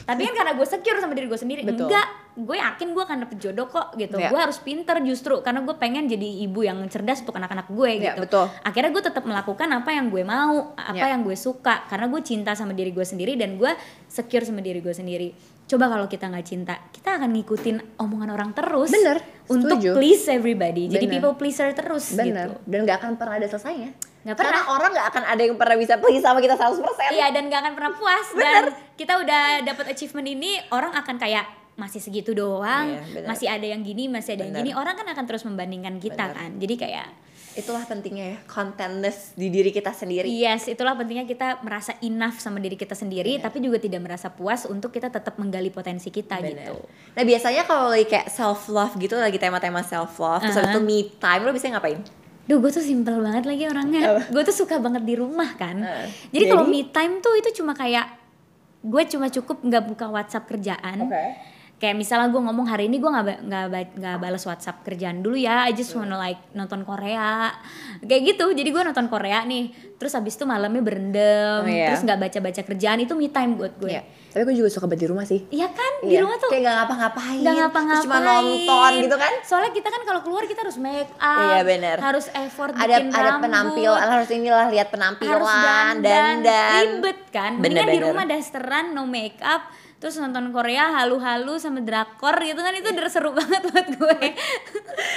[0.07, 1.85] tapi kan karena gue secure sama diri gue sendiri Betul.
[1.85, 4.33] enggak gue yakin gue akan dapet jodoh kok gitu Iya.
[4.33, 8.16] gue harus pinter justru karena gue pengen jadi ibu yang cerdas untuk anak-anak gue Iya,
[8.16, 8.46] gitu betul.
[8.62, 11.12] akhirnya gue tetap melakukan apa yang gue mau apa Iya.
[11.12, 13.68] yang gue suka karena gue cinta sama diri gue sendiri dan gue
[14.09, 15.29] secure sama diri gue sendiri
[15.72, 19.96] coba kalau kita nggak cinta kita akan ngikutin omongan orang terus Bener, untuk setuju.
[19.96, 21.14] please everybody jadi Bener.
[21.16, 22.52] people pleaser terus Bener.
[22.52, 23.90] gitu Dan gak akan pernah ada selesainya.
[24.22, 24.64] Nggak Karena pernah.
[24.70, 26.78] orang gak akan ada yang pernah bisa please sama kita 100%.
[27.11, 28.62] Iya dan gak akan pernah puas dan
[28.94, 33.80] kita udah dapat achievement ini orang akan kayak masih segitu doang, Iya, masih ada yang
[33.80, 34.61] gini, masih ada yang Benar.
[34.62, 34.70] gini.
[34.76, 36.37] Orang kan akan terus membandingkan kita Benar.
[36.37, 36.50] kan.
[36.61, 37.08] Jadi kayak
[37.53, 40.25] Itulah pentingnya ya, contentness di diri kita sendiri.
[40.25, 44.65] yes, itulah pentingnya kita merasa enough sama diri kita sendiri tapi juga tidak merasa puas
[44.65, 46.65] untuk kita tetap menggali potensi kita Bener.
[46.65, 46.81] gitu.
[47.12, 50.79] Nah biasanya kalau lagi kayak self love gitu lagi tema-tema self love, terus habis itu
[50.79, 50.88] Uh-huh.
[50.88, 52.01] me time, lo biasanya ngapain?
[52.43, 54.01] Duh, gue tuh simple banget lagi orangnya.
[54.27, 55.79] Gue tuh suka banget di rumah kan.
[55.79, 56.75] Uh, Jadi kalau jadi?
[56.75, 58.19] me time tuh itu cuma kayak
[58.83, 61.07] gue cuma cukup nggak buka WhatsApp kerjaan.
[61.83, 63.64] Kayak misalnya gue ngomong hari ini gue nggak nggak
[63.99, 65.66] nggak balas WhatsApp kerjaan dulu ya.
[65.66, 67.51] I just wanna like nonton Korea,
[67.99, 68.55] kayak gitu.
[68.55, 69.75] Jadi gue nonton Korea nih.
[69.99, 71.62] Terus habis itu malamnya berendam.
[71.62, 71.90] Oh, iya.
[71.90, 73.90] Terus nggak baca baca kerjaan itu me time buat gue.
[73.90, 74.03] Iya.
[74.31, 75.42] Tapi gue juga suka banget di rumah sih.
[75.51, 76.23] Iya kan di Iya.
[76.23, 79.33] rumah tuh kayak gak ngapa-ngapain, nggak ngapa-ngapain cuma nonton gitu kan?
[79.42, 81.97] soalnya kita kan kalau keluar kita harus make up Iya, bener.
[81.99, 86.73] harus effort Ada bikin ada rambut, penampilan, harus inilah lihat harus penampilan, dandan, dandan.
[86.95, 88.07] ribet kan mendingan di Bener-bener.
[88.09, 89.66] rumah dasteran no make up
[90.03, 94.19] terus nonton Korea halu-halu sama drakor gitu kan itu udah seru banget buat gue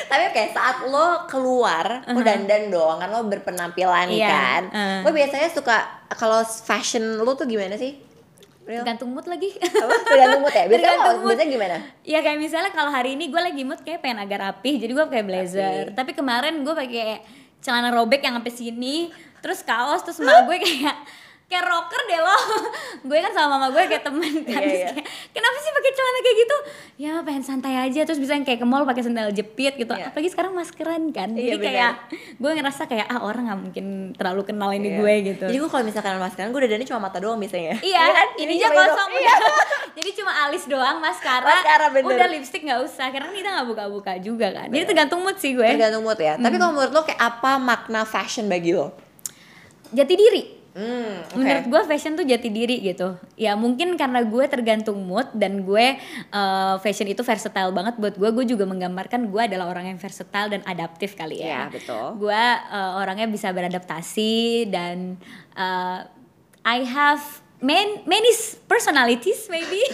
[0.05, 4.21] Tapi oke, saat lo keluar, lo dandan dong, kan lo berpenampilan Uh-huh.
[4.21, 4.63] Iya, kan.
[4.69, 4.99] uh.
[5.01, 7.97] Lo biasanya suka kalau fashion lo tuh gimana sih?
[8.61, 8.81] Real?
[8.81, 9.93] tergantung mood lagi Apa?
[10.05, 10.65] Tergantung mood ya?
[10.69, 11.29] Biasanya, Tergantung mood.
[11.33, 11.77] biasanya gimana?
[12.01, 15.05] Ya kayak misalnya kalau hari ini gue lagi mood kayak pengen agak rapih, jadi gue
[15.05, 15.83] pakai blazer.
[15.93, 17.25] Tapi kemarin gue pakai
[17.61, 19.09] celana robek yang sampai sini,
[19.41, 20.97] terus kaos, terus emak gue kayak
[21.45, 22.37] kayak rocker deh lo.
[23.09, 24.57] gue kan sama mama gue kayak temen kan.
[24.57, 24.89] Iya, Terus iya.
[24.97, 26.57] kayak, Kenapa sih pakai celana kayak gitu?
[26.95, 29.93] Ya pengen santai aja, terus bisa yang kayak ke mall pakai sandal jepit gitu.
[29.93, 30.09] Iya.
[30.09, 31.29] Apalagi sekarang maskeran kan.
[31.37, 31.91] Iya, Jadi kayak
[32.39, 33.85] gue ngerasa kayak ah orang nggak mungkin
[34.17, 34.97] terlalu kenal ini Iya.
[34.97, 35.45] gue gitu.
[35.51, 37.77] Jadi gue kalau misalkan maskeran, gue dandannya cuma mata doang biasanya.
[37.83, 38.27] Iya, kan?
[38.33, 38.73] cuma hidung.
[38.73, 39.33] kosong Iya.
[40.01, 41.45] Jadi cuma alis doang, maskara.
[41.45, 42.15] Maskara, bener.
[42.17, 44.67] Udah lipstick nggak usah, karena kita nggak buka-buka juga kan.
[44.73, 45.67] Jadi tergantung mood sih gue.
[45.67, 46.35] Tergantung mood ya.
[46.41, 48.91] Tapi kalau menurut lo kayak apa makna fashion bagi lo?
[49.93, 50.54] Jati diri.
[50.75, 51.39] Hmm, oke.
[51.39, 53.15] Menurut gue fashion tuh jati diri gitu.
[53.39, 55.95] Ya mungkin karena gue tergantung mood dan gue
[56.35, 58.29] uh, fashion itu versatile banget buat gue.
[58.35, 61.71] Gue juga menggambarkan gue adalah orang yang versatile dan adaptif kali ya.
[61.71, 62.19] betul.
[62.19, 62.43] Gue
[62.75, 65.15] uh, orangnya bisa beradaptasi dan
[65.55, 66.03] uh,
[66.67, 67.23] I have
[67.63, 68.31] man, many
[68.67, 69.79] personalities maybe.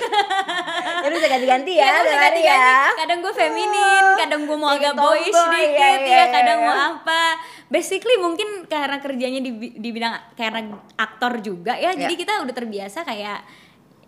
[1.01, 2.61] Ya bisa ganti-ganti ya, gue tiap hari ganti-ganti.
[2.61, 2.93] ya.
[2.93, 6.67] Kadang gue feminin, kadang gue mau agak boyish dikit iya, ya, iya, kadang iya.
[6.69, 7.23] mau apa.
[7.71, 12.19] Basically mungkin karena kerjanya di, di bidang karena aktor juga ya, jadi Iya.
[12.19, 13.39] kita udah terbiasa kayak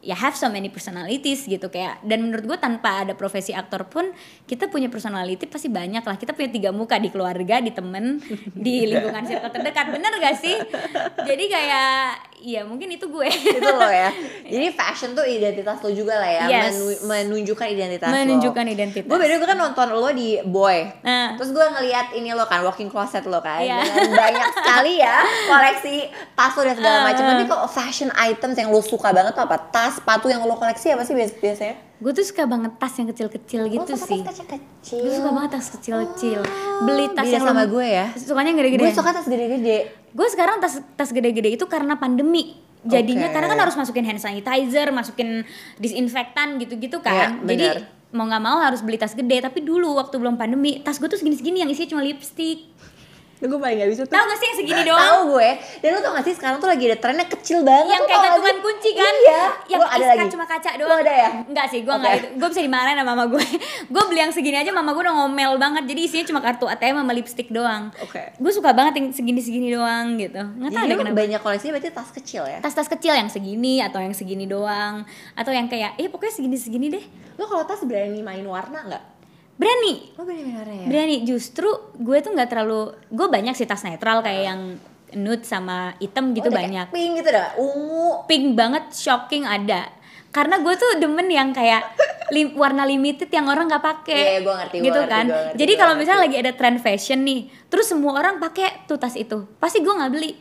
[0.04, 4.12] ya have so many personalities gitu kayak dan menurut gue tanpa ada profesi aktor pun
[4.44, 6.20] kita punya personality pasti banyak lah.
[6.20, 8.20] Kita punya tiga muka di keluarga di temen
[8.52, 9.96] di lingkungan circle terdekat.
[9.96, 10.60] Bener gak sih?
[11.24, 14.12] Jadi kayak ya mungkin itu gue itu lo ya.
[14.54, 16.76] Jadi fashion tuh identitas lo juga lah ya, Yes.
[16.76, 18.14] menu- menunjukkan identitas lo.
[18.14, 20.92] menunjukkan identitas Gue beda gue kan nonton lo di Boy.
[21.02, 21.34] Nah.
[21.34, 23.58] Terus gue ngeliat ini lo kan walking closet lo kan.
[23.58, 23.80] Iya.
[23.82, 25.96] Dengan banyak sekali ya koleksi
[26.34, 27.24] tas lo dan segala macam.
[27.26, 29.58] Tapi kalau fashion items yang lo suka banget tuh apa?
[29.72, 31.93] Tas, sepatu yang lo koleksi apa sih bias- biasanya?
[32.04, 35.00] Gue tuh suka banget tas yang kecil-kecil gitu Lo suka sih tas kecil-kecil.
[35.00, 36.40] gue suka banget tas kecil-kecil
[36.84, 38.06] beli tas yang sama gue ya.
[38.14, 39.78] sukanya yang gede-gede Gue suka tas gede-gede.
[40.12, 43.34] gue sekarang tas tas gede-gede itu karena pandemi jadinya Oke.
[43.34, 47.48] karena kan harus masukin hand sanitizer masukin disinfektan gitu-gitu Iya, kan bener.
[47.48, 47.68] jadi
[48.12, 51.16] mau nggak mau harus beli tas gede tapi dulu waktu belum pandemi tas gue tuh
[51.16, 52.70] segini-segini yang isinya cuma lipstick
[53.46, 55.50] gue paling gak bisa tuh tahu gak sih yang segini Tahu doang gue.
[55.78, 57.92] Dan lu tau gak sih sekarang tuh lagi ada trennya kecil banget.
[57.92, 59.44] yang kayak tau gak gantungan kunci kan Iya.
[59.68, 60.30] yang Gua ada lagi.
[60.30, 61.30] cuma kaca doang ada ya?
[61.44, 62.00] enggak sih gue Oke.
[62.00, 63.44] nggak itu gue bisa dimarahin sama mama gue
[63.94, 66.96] gue beli yang segini aja mama gue udah ngomel banget jadi isinya cuma kartu ATM
[66.98, 68.24] sama lipstick doang Oke.
[68.34, 72.10] gue suka banget yang segini-segini doang gitu nggak tahu lu kenapa banyak koleksinya berarti tas
[72.12, 72.58] kecil ya?
[72.60, 75.04] tas-tas kecil yang segini atau yang segini doang
[75.34, 79.04] atau yang kayak eh pokoknya segini-segini deh Lu kalau tas berani main warna nggak?
[79.56, 79.94] Berani.
[80.14, 80.88] Lu berani ya?
[80.88, 81.18] berani.
[81.24, 84.62] Justru gue tuh nggak terlalu gue banyak sih tas netral kayak yang
[85.14, 86.90] nude sama hitam gitu Oh, banyak.
[86.90, 88.26] Pink gitu dah, ungu.
[88.26, 89.90] pink banget shocking ada.
[90.30, 91.94] Karena gue tuh demen yang kayak
[92.30, 94.22] lim- warna limited yang orang nggak pakai.
[94.34, 95.26] Iya, gua ngerti, gua gitu ngerti, kan?
[95.26, 98.84] gua ngerti, jadi gua kalau misalnya lagi ada trend fashion nih terus semua orang pakai
[98.84, 100.32] tuh tas itu pasti gue nggak beli.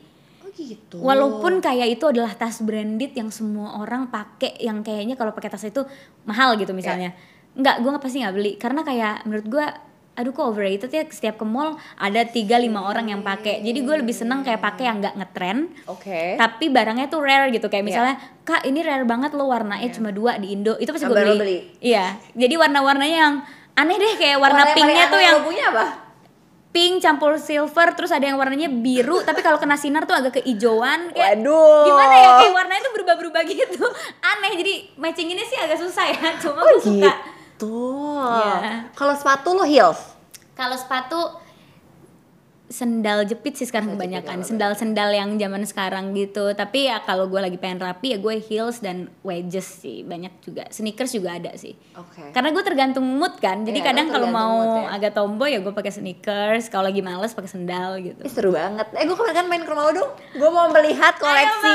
[0.41, 0.97] Oh gitu.
[0.97, 5.63] walaupun kayak itu adalah tas branded yang semua orang pakai yang kayaknya kalau pakai tas
[5.63, 5.85] itu
[6.25, 7.13] mahal gitu misalnya
[7.53, 9.67] nggak gue pasti nggak beli karena kayak menurut gue
[10.13, 12.45] aduh kok overrated ya setiap ke mall ada 3-5
[12.77, 16.37] orang yang pakai jadi gue lebih seneng kayak pakai yang nggak ngetren Oke.
[16.37, 17.89] tapi barangnya tuh rare gitu kayak Iya.
[17.89, 21.41] misalnya kak ini rare banget lo warnanya cuma dua di Indo itu pasti gue beli.
[21.41, 21.59] beli.
[21.81, 23.35] iya jadi warna-warnanya yang
[23.73, 25.85] aneh deh kayak warna, paling pinknya tuh yang punya apa?
[26.73, 31.13] pink campur silver terus ada yang warnanya biru tapi kalau kena sinar tuh agak keijoan
[31.13, 31.85] kayak Waduh.
[31.85, 33.85] gimana ya kayak warnanya tuh berubah-berubah gitu
[34.21, 37.32] aneh jadi matching ini sih agak susah ya Oh cuma gue suka gitu.
[37.67, 38.91] Iya.
[38.95, 40.01] Kalau sepatu lo heels.
[40.53, 41.42] kalau sepatu
[42.73, 47.55] sendal jepit sih sekarang kebanyakan sendal-sendal yang zaman sekarang gitu tapi ya kalau gue lagi
[47.55, 52.33] pengen rapi ya gue heels dan wedges sih banyak juga sneakers juga ada sih Oke.
[52.33, 54.89] karena gue tergantung mood kan jadi Iya, kadang kalau mau mood ya.
[54.91, 58.89] agak tomboy ya gue pakai sneakers kalau lagi males pakai sendal gitu Ih, seru banget.
[58.93, 60.11] Eh gue kemarin kan main ke rumah lo dong.
[60.33, 61.75] Gue mau melihat koleksi.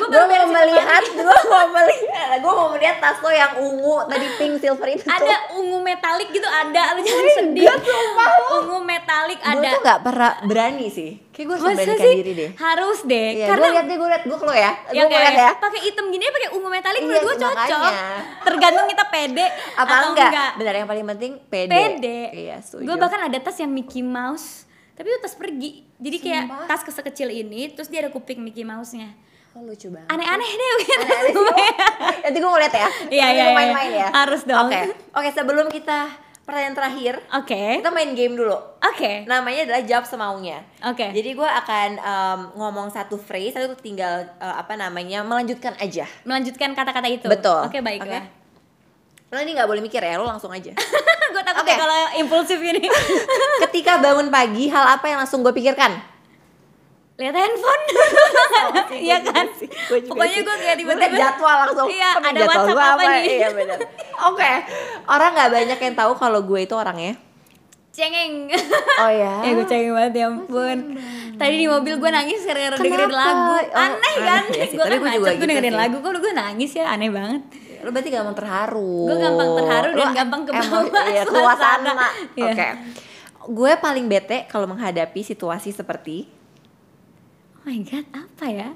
[0.00, 1.02] Gue mau melihat.
[1.10, 2.36] Gue mau melihat.
[2.38, 5.02] Gue mau melihat tas lo yang ungu tadi pink silver itu.
[5.04, 7.66] ada ungu metalik gitu ada lu jangan sedih
[8.54, 11.10] ungu metalik Gue ada tuh gak pernah berani sih.
[11.28, 12.14] Kayak gue harus sih?
[12.16, 12.50] diri deh.
[12.54, 14.72] harus deh Iya, gue karena liat deh, gue liat, gue lo ya.
[14.88, 15.50] ya Gue liat ya.
[15.54, 18.02] pakai hitam gini pakai ungu metalik Iya, gue cocok makanya.
[18.42, 20.30] tergantung kita pede Apa atau enggak?
[20.30, 21.70] enggak, Benar yang paling penting pede.
[21.70, 22.84] pede Iya, setuju.
[22.84, 26.66] gue bahkan ada tas yang Mickey Mouse tapi itu tas pergi jadi kayak Sumpah?
[26.66, 29.14] tas sekecil ini terus dia ada kuping Mickey Mouse-nya
[29.50, 30.06] Oh, lucu banget.
[30.08, 31.72] aneh-aneh deh gitu Aneh-aneh sih.
[32.22, 32.88] Nanti gue mau liat ya.
[33.08, 33.44] Iya, iya, iya.
[33.50, 34.08] main-main ya.
[34.12, 34.68] Harus dong.
[34.68, 36.04] Oke, oke sebelum kita
[36.48, 38.56] pertanyaan terakhir, oke kita main game dulu.
[38.80, 40.64] oke Namanya adalah jawab semaunya.
[40.80, 46.08] oke Jadi gue akan em, ngomong satu phrase, satu tinggal eh, apa namanya melanjutkan aja.
[46.24, 47.68] melanjutkan kata-kata itu Betul.
[47.68, 48.24] oke baiklah
[49.28, 50.72] Lo ini nggak boleh mikir ya, lo langsung aja.
[51.36, 52.88] gue takut deh kalau impulsif ini
[53.68, 56.00] Ketika bangun pagi, hal apa yang langsung gue pikirkan?
[57.18, 57.84] Lihat handphone
[59.04, 59.46] iya kan
[60.06, 61.88] pokoknya gue kayak tiba tiba-tiba jadwal langsung.
[61.90, 63.22] Iya, ada jadwal WhatsApp gua apa nih?
[63.34, 63.78] Iya benar.
[64.24, 64.52] Oke.
[65.04, 67.14] Orang nggak banyak yang tahu kalau gue itu orangnya.
[67.88, 68.46] cengeng
[69.02, 69.42] Oh ya.
[69.42, 70.78] ya gue cengeng banget ya ampun
[71.34, 75.02] tadi di mobil gue nangis gara-gara dengerin lagu Oh, aneh kan aneh sih, gue kan
[75.10, 75.80] juga gitu dengerin sih.
[75.82, 77.42] lagu kok gue nangis ya aneh banget
[77.78, 78.94] Lo berarti gampang terharu.
[79.04, 81.90] Gue gampang terharu dan Lo gampang ke emang- bawah Iya, suasana.
[81.90, 82.08] suasana.
[82.34, 82.46] Iya.
[82.48, 82.68] Oke.
[83.48, 86.37] Gue paling bete kalau menghadapi situasi seperti oh
[87.68, 88.68] my god apa ya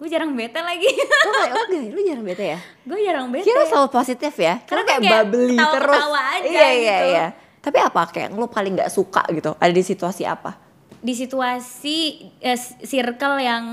[0.00, 2.58] gue jarang bete lagi kayak oh, gak, lu jarang bete ya?
[2.88, 4.64] gue jarang bete Kira selalu positif ya?
[4.64, 5.68] Karena Karena kayak kayak bubbly terus.
[5.68, 7.06] ketawa-ketawa aja iya, iya, gitu.
[7.12, 7.26] iya.
[7.60, 9.52] Tapi apa kayak lo paling gak suka gitu?
[9.60, 10.56] Ada di situasi apa?
[11.00, 11.96] di situasi
[12.44, 13.64] eh, circle yang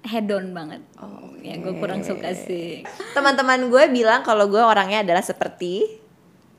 [0.00, 2.80] hedon banget Oh, ya gue kurang suka sih
[3.12, 6.00] Teman-teman gue bilang kalau gue orangnya adalah seperti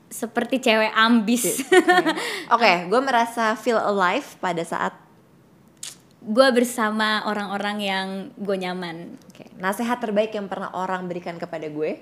[0.06, 1.66] seperti cewek ambis
[2.54, 4.94] Oke, gue merasa feel alive pada saat
[6.22, 8.06] gue bersama orang-orang yang
[8.38, 11.98] gue nyaman Oke, nasihat terbaik yang pernah orang berikan kepada gue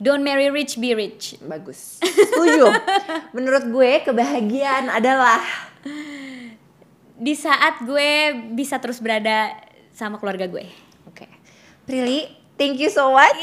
[0.00, 2.00] don't marry rich be rich bagus.
[2.00, 2.72] Setuju.
[3.36, 5.44] Menurut gue kebahagiaan adalah
[7.20, 9.52] di saat gue bisa terus berada
[9.92, 10.64] sama keluarga gue
[11.04, 11.28] Oke.
[11.84, 13.36] Prilly, thank you so much.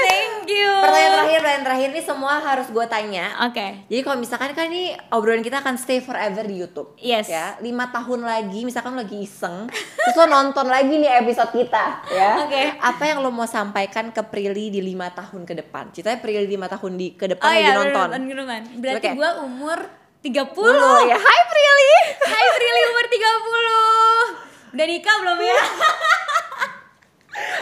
[0.00, 3.26] Thank you Pertanyaan terakhir, pertanyaan terakhir ini semua harus gue tanya.
[3.44, 6.96] oke Jadi kalau misalkan kan ini obrolan kita akan stay forever di YouTube.
[6.96, 7.28] Yes.
[7.28, 12.04] Ya, lima tahun lagi, misalkan lo lagi iseng, terus lo nonton lagi nih episode kita,
[12.08, 12.44] ya.
[12.44, 12.76] Oke.
[12.76, 15.92] Apa yang lo mau sampaikan ke Prilly di lima tahun ke depan?
[15.92, 18.06] Ceritanya Prilly lima tahun di ke depan oh lagi iya nonton.
[18.16, 19.16] bener, berarti Oke.
[19.16, 19.78] gue umur
[20.20, 21.16] 30 Dulu ya.
[21.16, 21.92] Hai Prilly.
[22.20, 25.58] Hai Prilly umur 30 Udah nikah belum ya?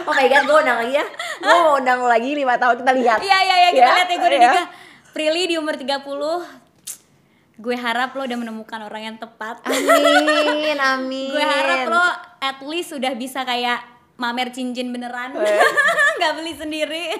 [0.03, 1.05] Oh my god, gue undang lagi ya.
[1.39, 3.19] Gue mau undang lo lagi lima tahun kita lihat.
[3.19, 4.43] Iya iya iya kita Ya, lihat ya gue udah ya.
[4.45, 4.65] nikah
[5.09, 6.05] Prilly di umur 30
[7.59, 11.27] gue harap lo udah menemukan orang yang tepat Amin, amin.
[11.29, 12.05] gue harap lo
[12.39, 13.83] at least sudah bisa kayak
[14.15, 15.35] mamer cincin beneran
[16.17, 17.19] nggak beli sendiri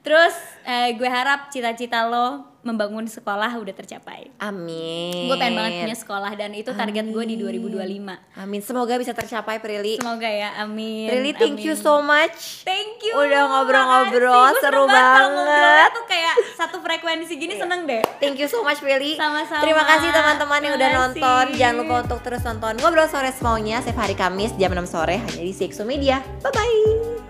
[0.00, 5.28] terus eh, gue harap cita-cita lo membangun sekolah udah tercapai Amin.
[5.28, 8.60] gue pengen banget punya sekolah dan itu target gue di 2025 Amin.
[8.60, 10.00] Semoga bisa tercapai Prilly.
[10.00, 11.84] semoga ya amin Prilly, thank you amin.
[11.84, 12.64] so much.
[12.64, 13.12] Thank you.
[13.14, 15.90] Udah ngobrol-ngobrol, seru banget.
[15.90, 15.94] Iya.
[15.94, 18.02] tuh kayak satu frekuensi gini seneng deh.
[18.18, 19.14] Thank you so much Prilly.
[19.14, 19.62] Sama-sama.
[19.62, 21.44] Terima kasih teman-teman yang udah nonton.
[21.54, 25.42] Jangan lupa untuk terus nonton Ngobrol Sore Semaunya setiap hari Kamis jam 6 sore hanya
[25.42, 26.24] di CXO Media.
[26.40, 27.23] Bye bye.